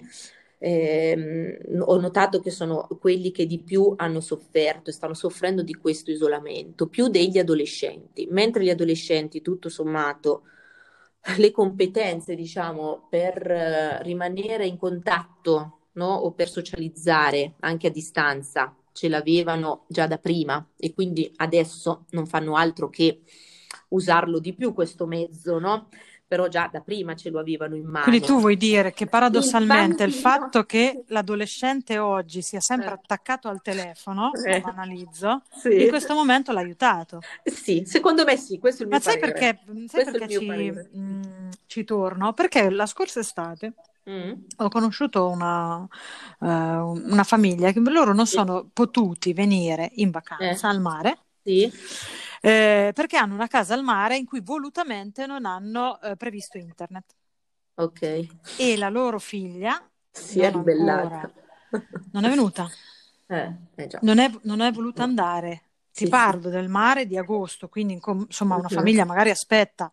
[0.57, 5.75] ehm, ho notato che sono quelli che di più hanno sofferto e stanno soffrendo di
[5.75, 10.43] questo isolamento, più degli adolescenti, mentre gli adolescenti, tutto sommato,
[11.37, 16.13] le competenze, diciamo, per eh, rimanere in contatto, no?
[16.15, 22.25] O per socializzare anche a distanza, ce l'avevano già da prima e quindi adesso non
[22.27, 23.21] fanno altro che
[23.89, 25.89] usarlo di più questo mezzo, no?
[26.35, 28.39] Però già da prima ce lo avevano in Quindi tu mano.
[28.39, 33.47] vuoi dire che Il paradossalmente il bambino, fatto che l'adolescente oggi sia sempre eh, attaccato
[33.49, 35.41] al telefono, lo eh, banalizzo,
[35.75, 37.25] in sì, questo momento l'ha aiutato.
[37.43, 39.19] sì, secondo me sì, questo è il Ma mio sai parere.
[39.19, 42.33] perché, sai è il perché ci, mh, ci torno?
[42.33, 43.73] Perché la scorsa estate
[44.07, 45.85] Mm, ho conosciuto una,
[46.39, 51.17] eh, una famiglia che loro non sì, sono potuti venire in eh, vacanza al mare.
[51.43, 51.71] Sì,
[52.49, 57.15] eh, perché hanno una casa al mare in cui volutamente non hanno eh, previsto internet.
[57.77, 58.01] ok.
[58.57, 61.09] E la loro figlia Si è ribellata.
[61.09, 61.31] ancora,
[62.11, 62.69] non è venuta,
[63.29, 64.03] Eh, eh già.
[64.05, 65.64] non è, non è voluta andare.
[65.95, 66.35] Ti Sì, sì.
[66.35, 67.93] parlo del mare di agosto, quindi
[68.27, 69.89] insomma una famiglia magari aspetta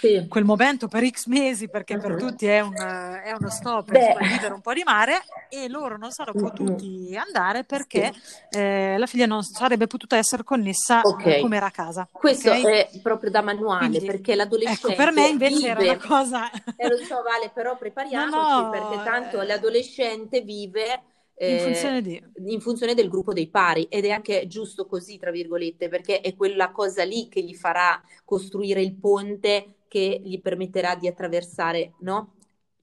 [0.00, 0.14] Sì.
[0.26, 2.16] quel momento per X mesi perché per Mhm.
[2.16, 6.10] tutti è, un, è uno stop, insomma, vivere un po' di mare e loro non
[6.32, 8.00] mm, potuti andare sì.
[8.02, 8.12] perché
[8.48, 12.50] eh, la figlia non sarebbe potuta essere connessa eh, Ok, come era a casa, questo
[12.50, 12.62] ok?
[12.62, 16.50] è proprio da manuale Quindi perché ecco, per me l'adolescente invece era una vive, cosa...
[16.74, 17.76] e lo so Vale, però
[18.10, 22.22] No, prepariamoci perché no, tanto eh, l'adolescente vive in eh, funzione di...
[22.46, 26.34] in funzione del gruppo dei pari ed è anche giusto così, tra virgolette, perché è
[26.36, 32.34] quella cosa lì che gli farà costruire il ponte che gli permetterà di attraversare, no?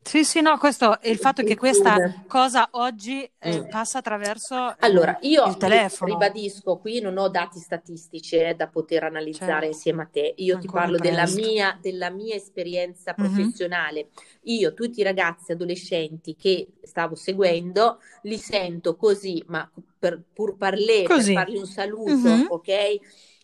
[0.04, 3.70] Sì, sì, no, questo è il fatto che questa cosa oggi eh, Mm.
[3.70, 8.68] passa attraverso Allora, eh, io il telefono, ribadisco, qui non ho dati statistici eh, da
[8.68, 10.34] poter analizzare certo, insieme a te.
[10.38, 13.20] Io ti ancora parlo della mia, della mia esperienza Mhm.
[13.20, 14.10] professionale.
[14.44, 21.06] Io, tutti i ragazzi adolescenti che stavo seguendo, li sento così, ma per, pur parler,
[21.14, 22.48] per fargli un saluto, Mhm.
[22.48, 23.00] ok?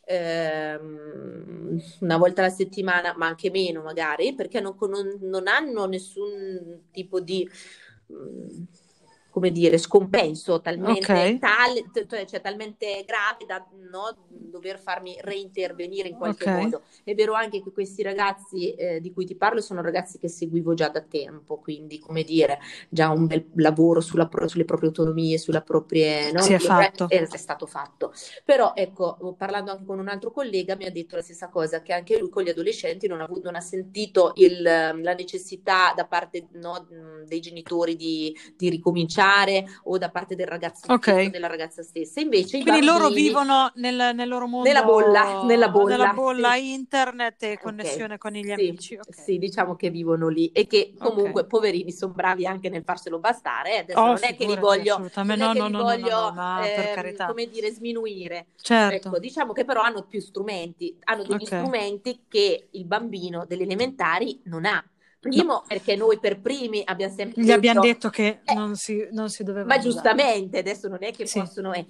[0.09, 6.83] Ehm, una volta alla settimana, ma anche meno magari, perché non, non- non hanno nessun
[6.91, 7.47] tipo di,
[8.13, 8.63] mm,
[9.37, 16.07] come dire, scompenso talmente Ok, tale, t- cioè talmente grave da no, dover farmi reintervenire
[16.07, 16.55] in qualche ok.
[16.55, 16.81] modo.
[17.03, 20.73] È vero anche che questi ragazzi eh, di cui ti parlo sono ragazzi che seguivo
[20.73, 22.57] già da tempo, quindi come dire,
[22.89, 27.07] già un bel lavoro sulla sulle proprie autonomie, sulle proprie, no, Si è proprie- fatto.
[27.07, 28.13] è, è stato fatto.
[28.43, 31.93] Però ecco, parlando anche con un altro collega mi ha detto la stessa cosa, che
[31.93, 36.07] anche lui con gli adolescenti non ha, avuto- non ha sentito il, la necessità da
[36.07, 36.87] parte no,
[37.27, 39.25] dei genitori di, di ricominciare
[39.83, 41.29] o da parte del ragazzo stesso, Ok.
[41.29, 42.19] della ragazza stessa.
[42.19, 46.53] Invece Quindi loro bambini vivono nel, nel loro nella bolla, nella mondo, nella bolla, bolla
[46.55, 46.71] sì.
[46.73, 48.95] internet e connessione con gli sì, amici.
[48.95, 53.19] Ok, sì, diciamo che vivono lì e che comunque, poverini, sono bravi anche nel farselo
[53.19, 53.75] bastare.
[53.75, 53.77] eh.
[53.79, 55.43] Adesso Oh, non è che li voglio, assolutamente.
[55.43, 57.25] non No, no, li no, no, no, no, voglio, ehm, carità.
[57.25, 58.47] come dire, sminuire.
[58.61, 59.07] Certo.
[59.07, 64.41] Ecco, diciamo che però hanno più strumenti, hanno degli strumenti che il bambino delle elementari
[64.45, 64.83] non ha.
[65.33, 65.43] No.
[65.43, 69.07] Primo, perché noi per primi abbiamo sempre Gli abbiamo detto, detto che eh, non si,
[69.11, 70.09] non si ma dovevano usare.
[70.11, 71.39] giustamente, adesso non è che Sì.
[71.39, 71.73] possono...
[71.73, 71.85] eh,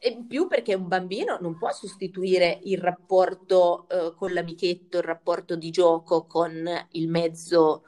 [0.00, 5.02] E in più perché un bambino non può sostituire il rapporto eh, con l'amichetto, il
[5.02, 7.82] rapporto di gioco con il mezzo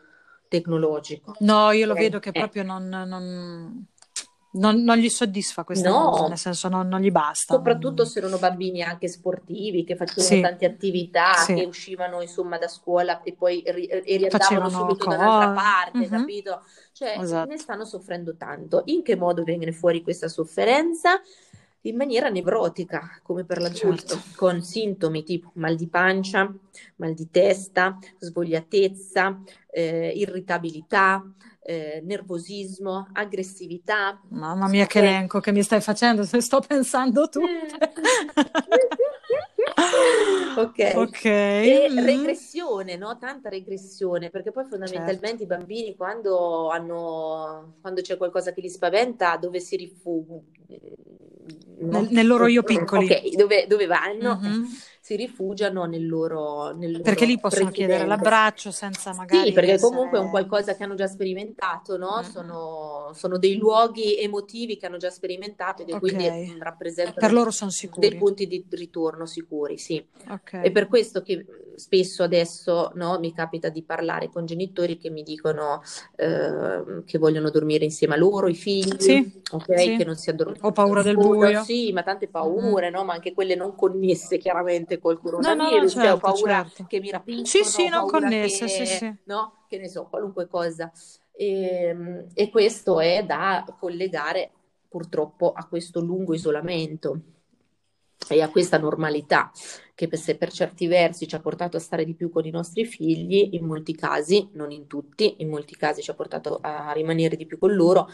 [0.49, 1.37] tecnologico.
[1.41, 1.99] No, io lo Ok?
[1.99, 3.87] vedo che Eh, proprio non, non-
[4.53, 7.55] non- non gli soddisfa questa cosa, nel no, senso non, non gli basta.
[7.55, 12.59] soprattutto se erano bambini anche sportivi, che facevano Sì, tante attività, che sì, uscivano insomma
[12.59, 16.63] da scuola e poi ri- e riandavano facevano subito da un'altra parte, Mhm, capito?
[16.93, 17.57] Cioè, ne Esatto.
[17.59, 18.83] stanno soffrendo tanto.
[18.87, 21.21] In che modo viene fuori questa sofferenza?
[21.85, 24.23] In maniera nevrotica, come per l'adulto, Certo.
[24.37, 26.53] con sintomi tipo mal di pancia,
[26.97, 31.25] mal di testa, svogliatezza, eh, irritabilità,
[31.63, 34.21] eh, nervosismo, aggressività.
[34.29, 37.47] Mamma mia, che elenco che mi stai facendo, se sto pensando tutte.
[40.57, 40.93] ok.
[40.97, 41.25] Ok.
[41.25, 42.05] E mm.
[42.05, 43.19] regressione, no?
[43.19, 45.43] Tanta regressione, perché poi fondamentalmente Certo.
[45.43, 50.45] i bambini quando hanno, quando c'è qualcosa che li spaventa, dove si rifugiano?
[51.81, 53.07] Nel, nel loro io piccoli.
[53.07, 54.39] Ok, dove, dove vanno?
[54.41, 54.67] Mhm.
[55.11, 58.23] Si rifugiano nel loro, nel Perché loro lì possono chiedere precedente.
[58.23, 62.19] l'abbraccio senza magari Sì, perché essere- comunque è un qualcosa che hanno già sperimentato, no?
[62.19, 62.31] Mhm.
[62.31, 65.99] Sono, sono dei luoghi emotivi che hanno già sperimentato e che Ok.
[65.99, 68.17] quindi mm, rappresentano Per loro sono dei sicuri.
[68.19, 70.01] punti di ritorno sicuri, sì.
[70.29, 70.61] Ok.
[70.61, 71.45] È per questo che
[71.75, 75.83] spesso adesso no, mi capita di parlare con genitori che mi dicono
[76.17, 79.79] eh, che vogliono dormire insieme a loro, i figli, Sì, ok?
[79.81, 79.97] sì.
[79.97, 80.69] Che non si addormentano.
[80.69, 81.63] Ho paura del buio.
[81.65, 83.03] Sì, ma tante paure, no?
[83.05, 86.65] Ma anche quelle non connesse chiaramente col No, no, no, coronavirus, cioè ho certo, paura
[86.65, 86.85] certo.
[86.87, 89.15] che mi rapiscono, Sì, sì, non paura connesse, che, sì, sì.
[89.25, 89.65] no?
[89.69, 90.93] Che ne so, qualunque cosa.
[91.33, 94.51] E, e questo è da collegare
[94.89, 97.21] purtroppo a questo lungo isolamento
[98.29, 99.51] e a questa normalità
[99.95, 102.51] che per, se per certi versi ci ha portato a stare di più con i
[102.51, 106.93] nostri figli, in molti casi, non in tutti, in molti casi ci ha portato a
[106.93, 108.09] rimanere di più con loro,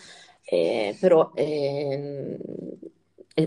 [0.44, 2.78] eh, però ehm, eh,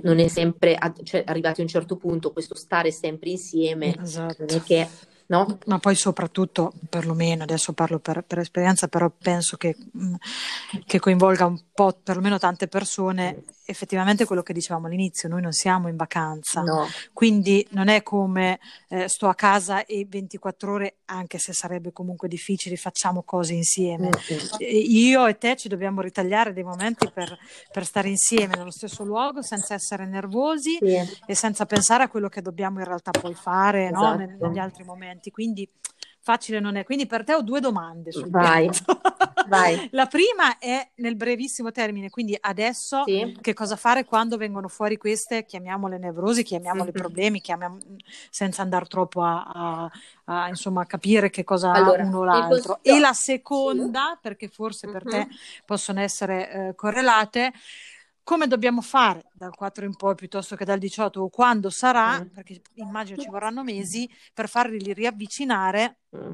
[0.03, 4.61] non è sempre, cioè, arrivati a un certo punto, questo stare sempre insieme Esatto.
[4.63, 4.87] che,
[5.27, 5.57] no?
[5.65, 10.13] Ma poi soprattutto, perlomeno, adesso parlo per, per esperienza, però penso che, mh,
[10.85, 15.87] che coinvolga un po', perlomeno tante persone, effettivamente quello che dicevamo all'inizio, noi non siamo
[15.87, 21.37] in vacanza, No, quindi non è come eh, sto a casa e 24 ore, anche
[21.37, 24.09] se sarebbe comunque difficile, facciamo cose insieme.
[24.09, 24.47] Mm-mm.
[24.57, 27.37] Eh, Io e te ci dobbiamo ritagliare dei momenti per,
[27.71, 30.97] per stare insieme nello stesso luogo senza essere nervosi Sì.
[31.25, 34.13] e senza pensare a quello che dobbiamo in realtà poi fare no?
[34.15, 34.47] Esatto.
[34.47, 35.31] negli altri momenti.
[35.31, 35.67] Quindi
[36.29, 36.83] facile non è.
[36.83, 38.69] Quindi per te ho due domande sul Vai,
[39.47, 39.87] vai.
[39.91, 43.35] La prima è nel brevissimo termine, quindi adesso Sì.
[43.41, 47.01] che cosa fare quando vengono fuori queste, chiamiamole nevrosi, chiamiamole Mhm.
[47.01, 47.81] problemi, chiamiam-
[48.29, 49.91] senza andare troppo a, a-
[50.25, 52.73] a, insomma, capire che cosa Allora, ha uno o l'altro.
[52.75, 55.11] consiglio- E la seconda, perché forse per Mhm.
[55.11, 55.27] te
[55.65, 57.53] possono essere eh, correlate,
[58.29, 62.27] come dobbiamo fare dal 4 in poi piuttosto che dal 18 o quando sarà, Mm.
[62.27, 66.33] perché immagino ci vorranno mesi per farli riavvicinare Mm.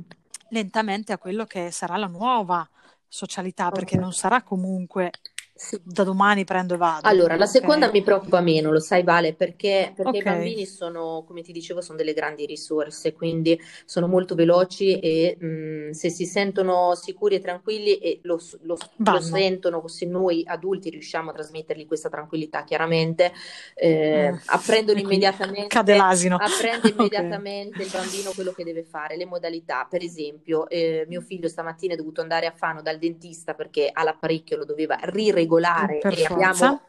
[0.49, 2.69] lentamente a quello che sarà la nuova
[3.07, 4.01] socialità, perché Ok.
[4.01, 5.09] non sarà comunque
[5.57, 5.79] Sì.
[5.83, 7.07] da domani prendo e vado.
[7.07, 7.49] Allora, la ok?
[7.49, 10.15] seconda mi preoccupa meno, lo sai Vale, perché, perché Ok.
[10.17, 15.37] i bambini sono, come ti dicevo, sono delle grandi risorse, quindi sono molto veloci e
[15.39, 20.89] mh, se si sentono sicuri e tranquilli e lo, lo- lo sentono, se noi adulti
[20.89, 23.31] riusciamo a trasmettergli questa tranquillità, chiaramente,
[23.75, 24.35] eh, Mm.
[24.45, 26.35] apprendono immediatamente, Cade l'asino.
[26.37, 29.85] apprende immediatamente il bambino quello che deve fare, le modalità.
[29.89, 34.57] Per esempio, eh, mio figlio stamattina è dovuto andare a Fano dal dentista perché all'apparecchio
[34.57, 34.97] lo doveva
[35.45, 36.67] riregolare Per e forza.
[36.67, 36.81] abbiamo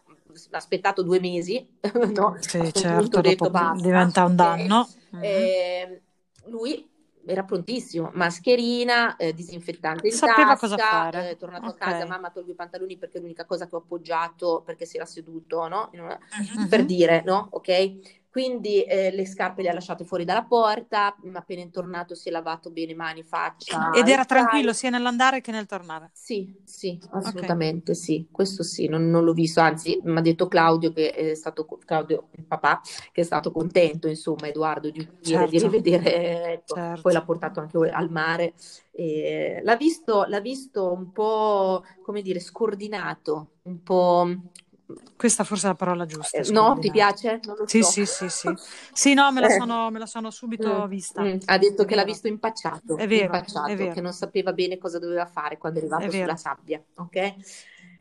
[0.51, 1.67] aspettato due mesi,
[2.15, 2.37] no?
[2.41, 4.89] Sì, certo, detto basta, diventa un danno.
[5.19, 6.03] Eh,
[6.47, 6.89] lui
[7.29, 11.29] era prontissimo, mascherina, eh, disinfettante in Sapeva cosa tasca, fare.
[11.29, 11.75] eh, è tornato Ok.
[11.75, 14.97] a casa, mamma tolgo i pantaloni perché è l'unica cosa che ho appoggiato perché si
[14.97, 15.91] era seduto, no?
[15.95, 16.69] Una- Mhm.
[16.69, 17.49] per dire, no?
[17.53, 18.26] Ok?
[18.37, 22.29] Quindi eh, le scarpe le ha lasciate fuori dalla porta, ma appena è tornato si
[22.29, 26.11] è lavato bene mani, faccia Ed era tranquillo sia nell'andare che nel tornare.
[26.13, 30.93] Sì, sì, assolutamente sì, questo sì, non, non l'ho visto, anzi mi ha detto Claudio
[30.93, 35.59] che è stato, Claudio, il papà, che è stato contento, insomma, Edoardo, di uscire, di
[35.59, 35.75] Certo.
[35.75, 37.01] rivedere, ecco, Certo.
[37.01, 38.53] poi l'ha portato anche al mare,
[38.91, 44.29] e l'ha visto, l'ha visto un po', come dire, scordinato, un po'...
[45.17, 46.39] Questa forse è la parola giusta.
[46.39, 47.41] eh, no, ti piace?
[47.67, 47.91] Sì, so.
[47.91, 48.55] sì, sì, sì.
[48.93, 49.59] Sì, no, me la Eh.
[49.59, 51.23] sono, me la sono subito Mm, vista.
[51.23, 51.37] mm.
[51.47, 53.93] Ha detto È che l'ha visto impacciato, È vero, impacciato, è vero.
[53.95, 56.25] che non sapeva bene cosa doveva fare quando è È arrivato vero.
[56.25, 57.35] sulla sabbia, ok?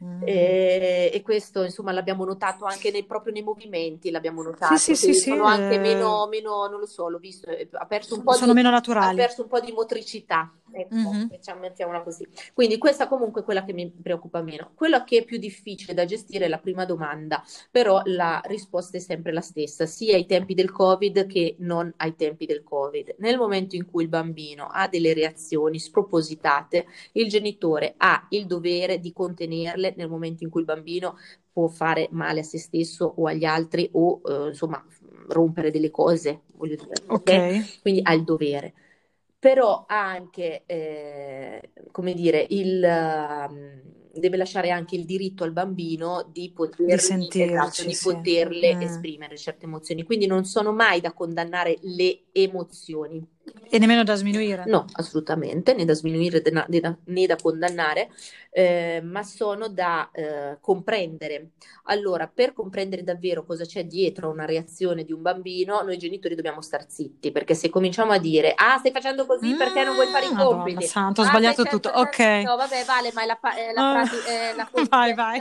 [0.06, 0.22] Mm.
[0.24, 4.96] E, e questo insomma l'abbiamo notato anche nei, proprio nei movimenti, l'abbiamo notato, Sì, sì,
[4.96, 8.16] sì, sì, sono anche eh, meno, meno, non lo so, l'ho visto, eh, ha perso
[8.16, 9.16] un po' sono di, meno ha naturali.
[9.16, 11.28] perso un po' di motricità, ecco, Mhm.
[11.30, 12.28] diciamo, mettiamola così.
[12.54, 14.72] Quindi questa comunque è quella che mi preoccupa meno.
[14.76, 19.00] Quello che è più difficile da gestire è la prima domanda, però la risposta è
[19.00, 23.16] sempre la stessa, sia ai tempi del Covid che non ai tempi del Covid.
[23.20, 29.00] Nel momento in cui il bambino ha delle reazioni spropositate, il genitore ha il dovere
[29.00, 31.18] di contenerle nel momento in cui il bambino
[31.52, 34.84] può fare male a se stesso o agli altri o eh, insomma
[35.28, 37.44] rompere delle cose, voglio dire, ok?
[37.44, 37.66] Ok.
[37.82, 38.74] Quindi ha il dovere.
[39.40, 43.82] Però ha anche, eh, come dire, il, ehm,
[44.14, 46.52] deve lasciare anche il diritto al bambino di
[46.86, 48.14] Di poterli, esatto, sentirci, di sì.
[48.14, 48.80] poterle Mm.
[48.80, 50.04] esprimere certe emozioni.
[50.04, 53.24] Quindi non sono mai da condannare le emozioni,
[53.70, 54.64] E nemmeno da sminuire?
[54.68, 58.10] No, assolutamente, né da sminuire né da, né da condannare,
[58.52, 61.52] eh, ma sono da eh, comprendere.
[61.86, 66.36] Allora, per comprendere davvero cosa c'è dietro a una reazione di un bambino, noi genitori
[66.36, 69.96] dobbiamo star zitti, perché se cominciamo a dire, ah, stai facendo così mm, perché non
[69.96, 70.74] vuoi fare i mm, compiti.
[70.74, 72.20] Madonna santo, ho ah, sbagliato tutto, ok.
[72.44, 75.40] No, vabbè, vale, ma è la, è la, uh, frase, è la vai, vai.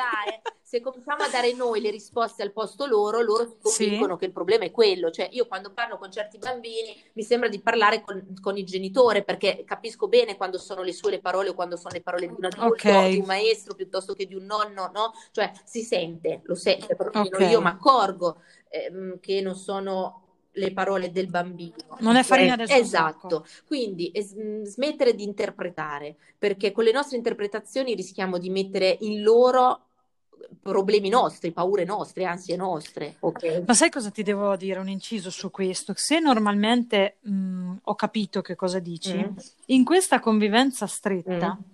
[0.74, 4.18] Se cominciamo a dare noi le risposte al posto loro, loro si convincono sì.
[4.18, 5.08] che il problema è quello.
[5.12, 9.22] Cioè, io quando parlo con certi bambini mi sembra di parlare con, con il genitore
[9.22, 12.34] perché capisco bene quando sono le sue le parole o quando sono le parole di
[12.36, 13.12] un adulto, okay.
[13.12, 15.12] di un maestro piuttosto che di un nonno, no?
[15.30, 17.50] Cioè, si sente, lo sente, okay.
[17.50, 20.22] io mi accorgo ehm, che non sono
[20.54, 21.76] le parole del bambino.
[22.00, 27.16] Non è farina del suo Esatto, quindi es- smettere di interpretare, perché con le nostre
[27.16, 29.90] interpretazioni rischiamo di mettere in loro
[30.60, 33.16] problemi nostri, paure nostre, ansie nostre.
[33.20, 33.64] Okay.
[33.66, 34.78] Ma sai cosa ti devo dire?
[34.78, 35.92] Un inciso su questo.
[35.96, 39.36] Se normalmente mh, ho capito che cosa dici, mm.
[39.66, 41.64] in questa convivenza stretta, mm.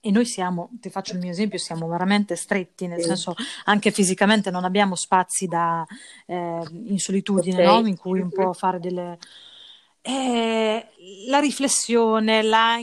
[0.00, 3.08] e noi siamo, ti faccio il mio esempio, siamo veramente stretti, nel sì.
[3.08, 5.84] senso anche fisicamente non abbiamo spazi da,
[6.26, 7.82] eh, in solitudine, okay.
[7.82, 7.88] no?
[7.88, 9.18] in cui un po' fare delle...
[10.02, 10.86] Eh,
[11.28, 12.80] la riflessione, la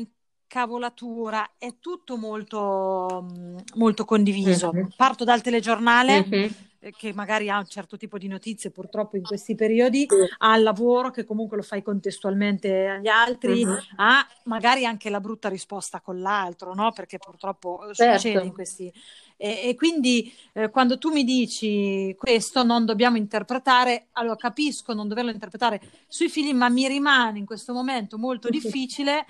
[0.47, 4.71] cavolatura, è tutto molto, mm, molto condiviso.
[4.73, 4.87] Mm-hmm.
[4.95, 6.25] Parto dal telegiornale.
[6.27, 6.47] Mm-hmm.
[6.95, 10.05] Che magari ha un certo tipo di notizie, purtroppo in questi periodi,
[10.37, 13.77] ha il lavoro che comunque lo fai contestualmente agli altri, uh-huh.
[13.97, 16.93] ha magari anche la brutta risposta con l'altro, no?
[16.93, 18.19] Perché purtroppo certo.
[18.19, 18.93] succede in questi.
[19.35, 25.09] E, e quindi eh, quando tu mi dici questo non dobbiamo interpretare, allora capisco non
[25.09, 29.25] doverlo interpretare sui figli, ma mi rimane in questo momento molto difficile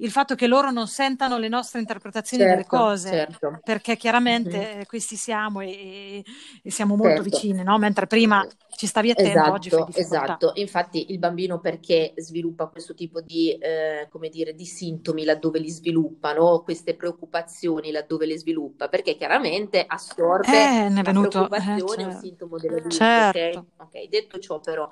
[0.00, 3.60] il fatto che loro non sentano le nostre interpretazioni certo, delle cose, certo.
[3.62, 4.82] perché chiaramente mm-hmm.
[4.86, 6.24] questi siamo e,
[6.62, 7.36] e siamo molto certo.
[7.36, 7.78] vicini, no?
[7.78, 8.46] mentre prima
[8.76, 13.52] ci stavi attento, esatto, oggi fai Esatto, infatti il bambino perché sviluppa questo tipo di,
[13.52, 16.62] eh, come dire, di sintomi laddove li sviluppa, no?
[16.62, 22.58] queste preoccupazioni laddove le sviluppa, perché chiaramente assorbe eh, la venuto, preoccupazione, eh, un sintomo
[22.58, 22.96] dell'adulto.
[22.96, 23.66] Certo.
[23.76, 24.04] Okay?
[24.04, 24.90] ok, detto ciò però,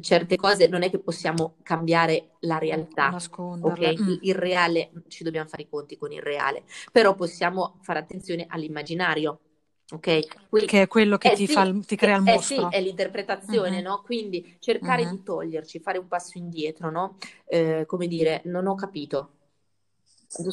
[0.00, 4.00] certe cose non è che possiamo cambiare la realtà, ok?
[4.00, 4.14] Mm.
[4.30, 9.40] Il reale, ci dobbiamo fare i conti con il reale, però possiamo fare attenzione all'immaginario
[9.92, 12.68] Ok, Quindi, che è quello che eh ti, sì, fa, ti crea il mostro.
[12.68, 13.82] Eh sì, è l'interpretazione, uh-huh.
[13.82, 14.02] no?
[14.02, 15.10] Quindi cercare uh-huh.
[15.10, 17.16] di toglierci, fare un passo indietro, no?
[17.44, 19.30] Eh, come dire, non ho capito.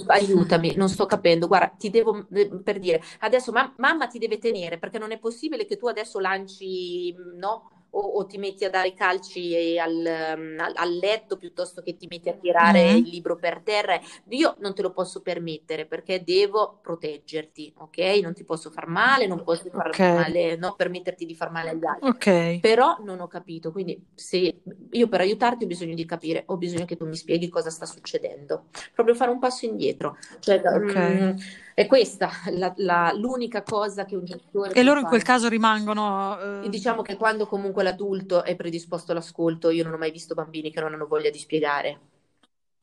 [0.08, 1.46] Aiutami, non sto capendo.
[1.46, 5.20] Guarda, ti devo eh, per dire adesso ma- mamma ti deve tenere perché non è
[5.20, 7.77] possibile che tu adesso lanci, no?
[7.92, 12.30] O, o, ti metti a dare calci al, al, al, letto piuttosto che ti metti
[12.30, 12.96] a tirare mm.
[12.98, 14.00] il libro per terra.
[14.30, 17.98] Io non te lo posso permettere perché devo proteggerti, ok?
[18.22, 20.14] Non ti posso far male, non posso far okay.
[20.14, 20.76] male, no?
[20.76, 22.10] permetterti di far male agli altri.
[22.10, 22.60] Okay.
[22.60, 24.62] Però non ho capito, quindi se
[24.92, 27.86] io per aiutarti ho bisogno di capire, ho bisogno che tu mi spieghi cosa sta
[27.86, 28.66] succedendo.
[28.94, 30.18] Proprio fare un passo indietro.
[30.40, 31.22] Cioè, okay.
[31.22, 31.36] mm,
[31.78, 36.64] è questa la, la, l'unica cosa che un genitore E loro in quel caso rimangono...
[36.64, 36.70] Uh...
[36.70, 40.80] diciamo che quando comunque l'adulto è predisposto all'ascolto, io non ho mai visto bambini che
[40.80, 42.00] non hanno voglia di spiegare.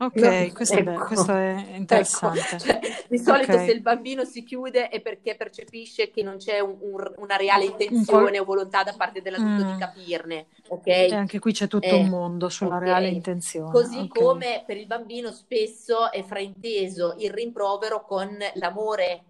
[0.05, 0.91] Ok, no, questo, ecco.
[0.91, 1.77] è, questo, è, ecco.
[1.77, 2.39] interessante.
[2.41, 2.59] Ecco.
[2.59, 3.67] Cioè, di solito okay.
[3.67, 7.65] se il bambino si chiude è perché percepisce che non c'è un, un, una reale
[7.65, 9.73] intenzione o volontà da parte dell'adulto mm.
[9.73, 10.47] di capirne.
[10.69, 11.11] Okay?
[11.11, 12.89] E anche qui c'è tutto eh, un mondo sulla okay.
[12.89, 13.71] reale intenzione.
[13.71, 19.25] Così come per il bambino spesso è frainteso il rimprovero con l'amore.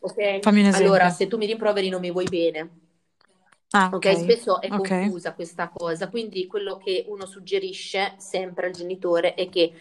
[0.00, 0.40] Ok?
[0.74, 2.83] Allora, se tu mi rimproveri non mi vuoi bene.
[3.76, 4.14] Ah, okay.
[4.14, 5.00] ok, spesso è okay.
[5.00, 9.72] confusa questa cosa, quindi quello che uno suggerisce sempre al genitore è che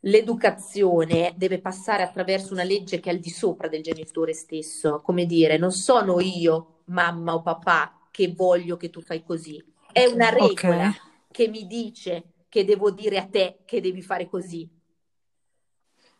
[0.00, 5.26] l'educazione deve passare attraverso una legge che è al di sopra del genitore stesso, come
[5.26, 10.30] dire, non sono io, mamma o papà, che voglio che tu fai così, è una
[10.30, 10.92] regola okay.
[11.30, 14.66] che mi dice che devo dire a te che devi fare così.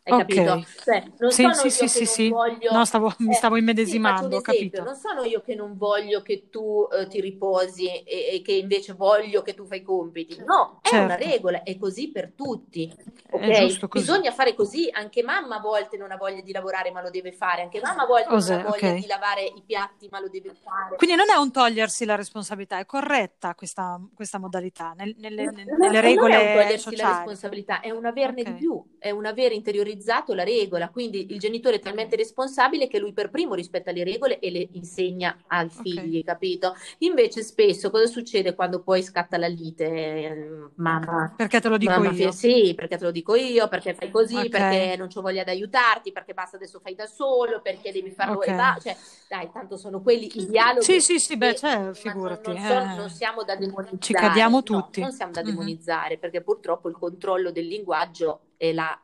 [0.09, 0.37] Hai okay.
[0.37, 0.69] capito?
[0.85, 2.73] Cioè, non sì, sono sì, io sì, che sì, non voglio...
[2.73, 4.85] No, stavo, mi stavo immedesimando, ho capito.
[4.85, 8.05] Non sono io che non voglio che tu uh, ti riposi e,
[8.35, 10.41] e, che invece voglio che tu fai i compiti.
[10.47, 11.05] No, è certo.
[11.07, 12.95] una regola, è così per tutti.
[13.29, 13.77] Okay?
[13.91, 17.33] Bisogna fare così, anche mamma a volte non ha voglia di lavorare ma lo deve
[17.33, 19.01] fare, anche mamma a volte Osè, non ha voglia okay.
[19.01, 20.95] di lavare i piatti ma lo deve fare.
[20.95, 26.01] Quindi non è un togliersi la responsabilità, è corretta questa, questa modalità nelle, nelle, nelle
[26.01, 27.03] regole non è un togliersi sociali.
[27.03, 31.33] la responsabilità, è un averne di più, è un avere interiorizzato interiorizzato la regola, quindi
[31.33, 35.37] il genitore è talmente responsabile che lui per primo rispetta le regole e le insegna
[35.47, 36.23] al figlio, okay.
[36.23, 36.75] capito?
[36.99, 39.85] Invece spesso cosa succede quando poi scatta la lite?
[39.85, 42.31] Eh, mamma, perché te lo dico mamma, io?
[42.31, 44.49] Sì, perché te lo dico io, perché fai così, okay.
[44.49, 48.37] perché non ho voglia di aiutarti, perché basta adesso fai da solo, perché devi farlo
[48.37, 48.53] okay.
[48.53, 48.97] e va, cioè
[49.29, 50.85] dai, tanto sono quelli i dialoghi.
[50.85, 52.53] Sì, sì, sì, beh, cioè, figurati.
[52.53, 53.99] Non, non, non, siamo da demonizzare.
[53.99, 55.01] Ci cadiamo tutti.
[55.01, 56.21] No, non siamo da demonizzare, mm-hmm.
[56.21, 58.99] perché purtroppo il controllo del linguaggio è la,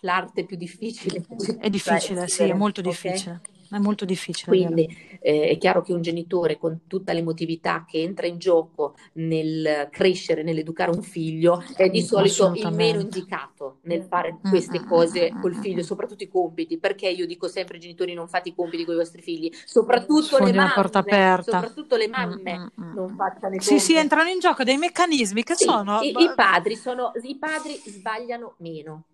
[0.00, 1.24] l'arte più difficile.
[1.58, 3.40] È difficile, sì, è molto difficile.
[3.42, 3.56] Okay?
[3.70, 4.56] È molto difficile.
[4.56, 9.88] Quindi eh, è chiaro che un genitore con tutta l'emotività che entra in gioco nel
[9.90, 14.86] crescere, nell'educare un figlio, è di solito il meno indicato nel fare mm, queste mm,
[14.86, 16.78] cose mm, col figlio, soprattutto i compiti.
[16.78, 20.38] Perché io dico sempre ai genitori non fate i compiti con i vostri figli, soprattutto
[20.38, 23.64] le mamme, soprattutto le mamme non facciano i compiti.
[23.64, 26.00] Sì, sì, entrano in gioco dei meccanismi che sì, sono...
[26.00, 27.12] I, i, padri sono...
[27.22, 29.04] I padri sbagliano meno.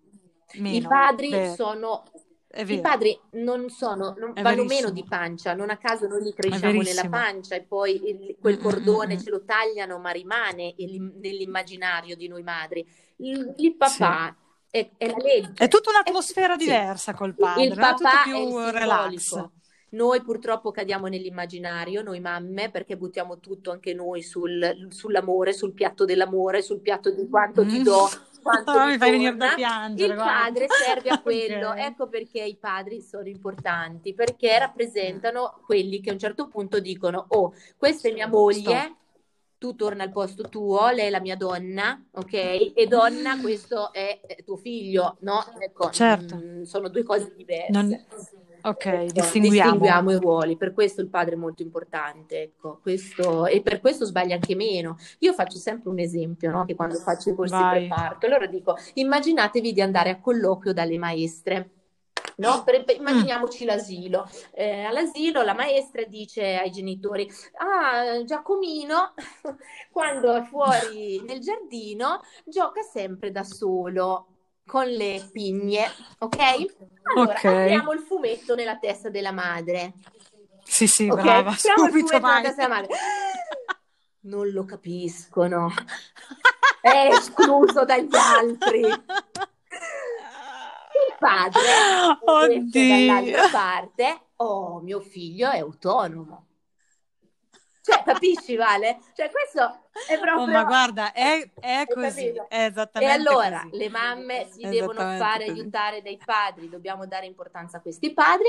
[0.57, 1.53] Meno I padri beh.
[1.55, 2.03] sono
[2.57, 6.81] i padri non sono, non, vanno meno di pancia, non a caso noi li cresciamo
[6.81, 9.23] nella pancia e poi il, quel cordone mm-hmm.
[9.23, 12.87] ce lo tagliano, ma rimane il, nell'immaginario di noi madri.
[13.17, 14.33] Il, il papà
[14.69, 14.77] sì.
[14.77, 15.65] è, è, la legge.
[15.65, 17.17] È tutta un'atmosfera è, diversa sì.
[17.17, 19.49] col padre, il papà è più è relax.
[19.89, 26.03] Noi purtroppo cadiamo nell'immaginario, noi mamme, perché buttiamo tutto anche noi sul, sull'amore, sul piatto
[26.05, 27.67] dell'amore, sul piatto di quanto mm.
[27.67, 28.09] ti do,
[28.45, 30.13] quanto oh, mi fai venire da piangere.
[30.13, 30.33] Il guarda.
[30.43, 31.69] padre serve a quello.
[31.69, 31.85] okay.
[31.87, 37.25] Ecco perché i padri sono importanti, perché rappresentano quelli che a un certo punto dicono:
[37.29, 38.61] Oh, questa è mia moglie.
[38.61, 39.03] Stop
[39.57, 42.33] tu torna al posto tuo, lei è la mia donna, ok?
[42.75, 45.43] E donna, questo è tuo figlio, no?
[45.57, 46.35] Ecco, certo.
[46.35, 47.71] Mh, mm, sono due cose diverse.
[47.71, 48.05] Non...
[48.65, 49.71] Ok, ecco, distinguiamo.
[49.71, 50.11] distinguiamo.
[50.11, 54.33] i ruoli, per questo il padre è molto importante, ecco, questo, e per questo sbaglia
[54.33, 54.97] anche meno.
[55.19, 56.65] Io faccio sempre un esempio, no?
[56.65, 57.85] Che quando faccio i corsi Vai.
[57.85, 61.69] preparto, allora dico, immaginatevi di andare a colloquio dalle maestre.
[62.37, 62.63] No?
[62.63, 63.67] Per, per, immaginiamoci mm.
[63.67, 64.27] l'asilo.
[64.51, 69.13] Eh, all'asilo la maestra dice ai genitori: Ah, Giacomino,
[69.91, 74.34] quando è fuori nel giardino, gioca sempre da solo
[74.65, 75.89] con le pigne,
[76.19, 76.37] ok?
[77.13, 77.61] Allora, okay.
[77.63, 79.93] apriamo il fumetto nella testa della madre.
[80.63, 81.23] Sì, sì, okay?
[81.23, 82.95] brava, apriamo subito, il fumetto nella testa della madre.
[84.25, 85.71] Non lo capiscono.
[86.81, 88.79] È escluso dagli altri.
[88.79, 88.97] Il
[91.19, 91.61] padre,
[92.71, 96.54] dall'altra parte, oh, mio figlio è autonomo.
[97.85, 98.97] Cioè, capisci, Vale?
[99.13, 100.41] Cioè, questo è proprio...
[100.41, 103.77] Oh, ma guarda, è, è così, è esattamente E allora, così.
[103.77, 105.59] le mamme si devono fare così.
[105.59, 108.47] aiutare dai padri, dobbiamo dare importanza a questi padri,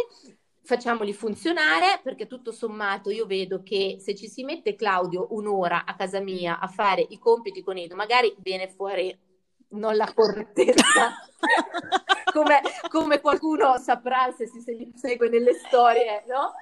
[0.63, 5.95] facciamoli funzionare, perché tutto sommato io vedo che se ci si mette Claudio un'ora a
[5.95, 9.15] casa mia a fare i compiti con Edo, magari viene fuori
[9.69, 11.15] non la correttezza,
[12.33, 14.63] come, come, qualcuno saprà se si
[14.95, 16.55] segue nelle storie, no?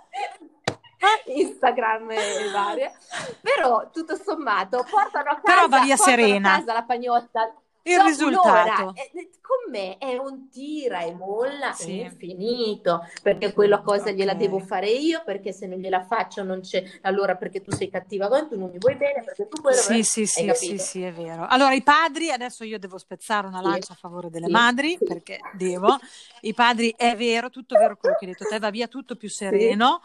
[1.26, 2.92] Instagram e varie,
[3.40, 6.58] però tutto sommato portano a casa, però va via serena.
[6.58, 7.54] Casa la pagnotta
[7.86, 8.94] il risultato
[9.40, 12.00] con me è un tira e molla sì.
[12.00, 14.14] infinito perché quella cosa okay.
[14.14, 17.90] gliela devo fare io perché se non gliela faccio non c'è allora perché tu sei
[17.90, 21.02] cattiva con tu non mi vuoi bene perché tu quello sì sì sì, sì sì
[21.02, 23.92] è vero allora i padri adesso io devo spezzare una lancia sì.
[23.92, 24.52] a favore delle sì.
[24.52, 25.98] madri perché devo
[26.40, 29.28] i padri è vero tutto vero quello che hai detto te va via tutto più
[29.28, 30.00] sereno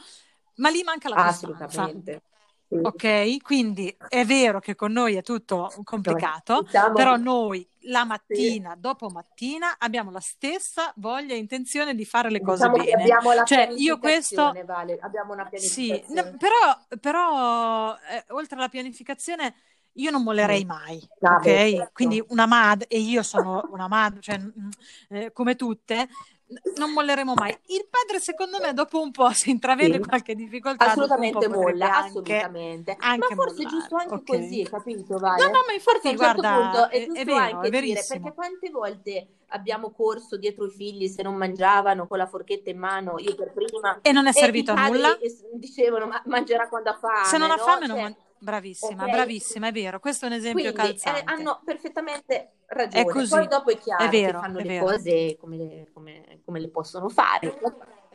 [0.59, 1.65] ma lì manca la costanza.
[1.65, 2.21] Assolutamente.
[2.71, 8.73] Ok, quindi è vero che con noi è tutto complicato, diciamo, però noi la mattina,
[8.73, 8.79] sì.
[8.79, 13.01] dopo mattina, abbiamo la stessa voglia e intenzione di fare le cose diciamo bene.
[13.01, 16.03] abbiamo la cioè, io questo vale, abbiamo una pianificazione.
[16.05, 19.55] Sì, no, però, però eh, oltre alla pianificazione
[19.93, 21.43] io non mollerei mai, no, ok?
[21.43, 21.89] Certo.
[21.91, 24.69] Quindi una madre, e io sono una madre, cioè, mm,
[25.09, 26.07] eh, come tutte,
[26.77, 27.55] non molleremo mai.
[27.67, 29.99] Il padre, secondo me, dopo un po' si intravede sì.
[29.99, 30.85] qualche difficoltà.
[30.85, 32.95] Assolutamente molla, anche, assolutamente.
[32.99, 33.75] Anche ma forse mollare.
[33.75, 34.39] è giusto anche okay.
[34.41, 35.17] così, capito?
[35.17, 35.43] Vale?
[35.43, 39.27] No, no, ma infatti, certo guarda, punto è, è, vero, è dire, perché quante volte
[39.49, 43.51] abbiamo corso dietro i figli se non mangiavano con la forchetta in mano, io per
[43.53, 43.99] prima.
[44.01, 45.17] E non è servito a nulla?
[45.53, 47.25] Dicevano, ma mangerà quando ha fame.
[47.25, 49.11] Se non ha fame, cioè, non Bravissima, okay.
[49.11, 49.99] bravissima, è vero.
[49.99, 51.19] Questo è un esempio Quindi, calzante.
[51.19, 53.03] Eh, hanno perfettamente ragione.
[53.03, 53.29] È così.
[53.29, 54.85] Poi dopo è chiaro è vero, che fanno le vero.
[54.85, 57.59] cose come le, come, come le possono fare.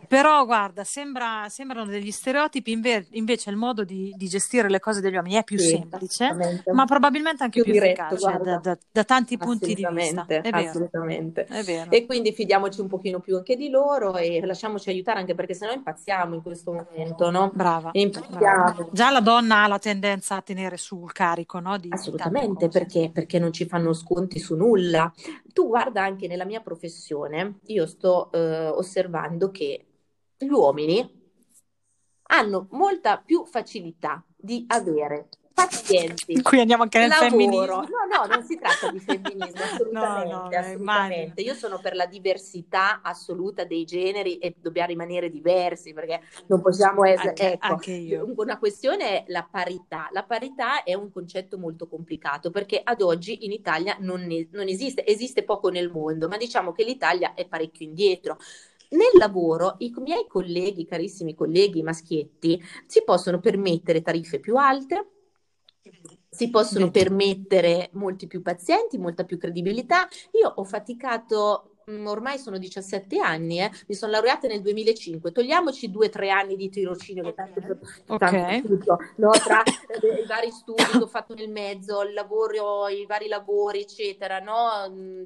[0.09, 5.00] Però guarda, sembra, sembrano degli stereotipi, inve- invece il modo di, di, gestire le cose
[5.00, 8.78] degli uomini è più sì, semplice, ma probabilmente anche più, più diretto, efficace da, da,
[8.90, 10.26] da, tanti punti di vista.
[10.26, 11.44] È vero, assolutamente.
[11.44, 11.90] È vero.
[11.90, 15.72] E quindi fidiamoci un pochino più anche di loro e lasciamoci aiutare anche perché sennò
[15.72, 17.50] impazziamo in questo momento, no?
[17.55, 17.90] Brava.
[18.30, 18.88] brava.
[18.92, 21.78] Già la donna ha la tendenza a tenere sul carico, no?
[21.78, 25.12] Di, assolutamente, perché, perché non ci fanno sconti su nulla.
[25.52, 29.86] Tu guarda anche nella mia professione, io sto eh, osservando che
[30.45, 31.22] gli uomini
[32.26, 36.42] hanno molta più facilità di avere pazienti.
[36.42, 37.30] Qui andiamo anche nel lavoro.
[37.30, 37.76] femminismo.
[37.76, 39.92] No, no, non si tratta di femminismo, assolutamente.
[40.34, 41.40] No, no, assolutamente.
[41.42, 47.05] Io sono per la diversità assoluta dei generi e dobbiamo rimanere diversi perché non possiamo
[47.05, 47.28] essere...
[47.28, 48.32] Anche, ecco, anche io.
[48.36, 50.09] Una questione è la parità.
[50.11, 54.66] La parità è un concetto molto complicato perché ad oggi in Italia non, ne, non
[54.66, 58.38] esiste, esiste poco nel mondo, ma diciamo che l'Italia è parecchio indietro.
[58.91, 65.09] Nel lavoro i miei colleghi, carissimi colleghi maschietti, si possono permettere tariffe più alte,
[66.35, 70.09] si possono permettere molti più pazienti, molta più credibilità.
[70.32, 73.70] Io ho faticato mm, ormai sono 17 anni, eh.
[73.87, 77.78] mi sono laureata nel 2005, togliamoci due o tre anni di tirocinio che tanto,
[78.09, 78.62] okay.
[78.62, 79.30] tutto, no?
[79.30, 83.82] tra eh, i vari studi che ho fatto nel mezzo, il lavoro, i vari lavori,
[83.82, 84.89] eccetera, no?
[84.91, 85.22] Mm,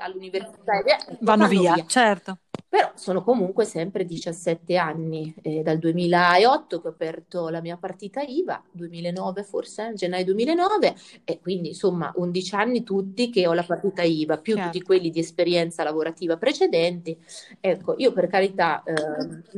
[0.00, 0.80] all'università.
[0.82, 2.38] Vanno, vanno via, via, certo
[2.70, 8.20] però sono comunque sempre 17 anni, eh, dal 2008 che ho aperto la mia partita
[8.20, 10.94] IVA, 2009 forse, gennaio 2009,
[11.24, 14.70] e quindi insomma 11 anni tutti che ho la partita IVA, più certo.
[14.70, 17.18] tutti quelli di esperienza lavorativa precedenti.
[17.58, 18.84] Ecco, io per carità...
[18.84, 18.94] Eh,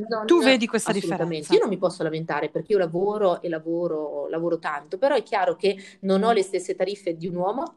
[0.09, 1.53] non, tu vedi questa differenza?
[1.53, 5.55] Io non mi posso lamentare perché io lavoro e lavoro, lavoro tanto, però è chiaro
[5.55, 7.75] che non ho le stesse tariffe di un uomo.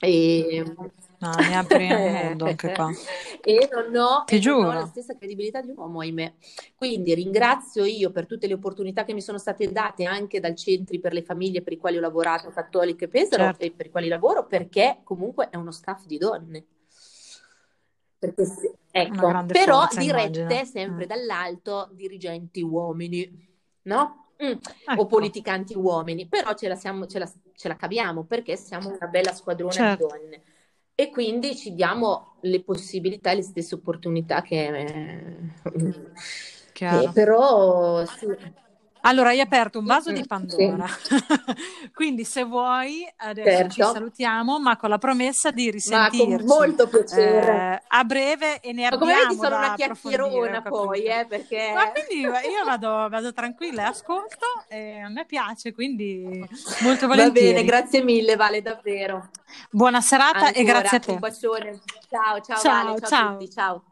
[0.00, 0.90] E No,
[1.20, 2.90] mi apri un mondo anche qua.
[3.42, 4.66] e non ho, Ti giuro.
[4.66, 6.34] non ho la stessa credibilità di un uomo, ahimè.
[6.76, 11.00] Quindi ringrazio io per tutte le opportunità che mi sono state date anche dal centri
[11.00, 13.64] per le famiglie per i quali ho lavorato, Cattolico e Pesaro, certo.
[13.64, 16.64] e per i quali lavoro, perché comunque è uno staff di donne.
[18.18, 18.44] Perché,
[18.90, 20.64] ecco, però forza, dirette immagino.
[20.64, 21.08] sempre mm.
[21.08, 23.48] dall'alto dirigenti uomini,
[23.82, 24.26] no?
[24.40, 24.50] Mm.
[24.50, 25.00] Ecco.
[25.00, 29.08] o politicanti uomini, però ce la, siamo, ce, la, ce la, caviamo perché siamo una
[29.08, 30.06] bella squadrona certo.
[30.06, 30.42] di donne
[31.00, 34.66] e quindi ci diamo le possibilità e le stesse opportunità che...
[34.66, 35.52] Eh,
[36.80, 38.04] eh, però...
[38.04, 38.26] Sì.
[39.02, 41.14] Allora, hai aperto un vaso di Pandora, sì.
[41.94, 43.72] quindi se vuoi adesso certo.
[43.72, 46.26] ci salutiamo, ma con la promessa di risentirci.
[46.26, 47.80] Ma con molto piacere.
[47.80, 51.72] Eh, a breve e ne ma abbiamo come vedi sono una chiacchierona poi, eh, perché...
[51.74, 56.46] Ma quindi io vado, vado tranquilla e ascolto e a me piace, quindi
[56.80, 57.48] molto volentieri.
[57.48, 59.30] Va bene, grazie mille Vale, davvero.
[59.68, 61.10] Buona serata Ancora, e grazie a te.
[61.10, 61.80] Un bacione.
[62.08, 63.48] Ciao, ciao, ciao, vale, ciao, ciao.
[63.48, 63.82] ciao.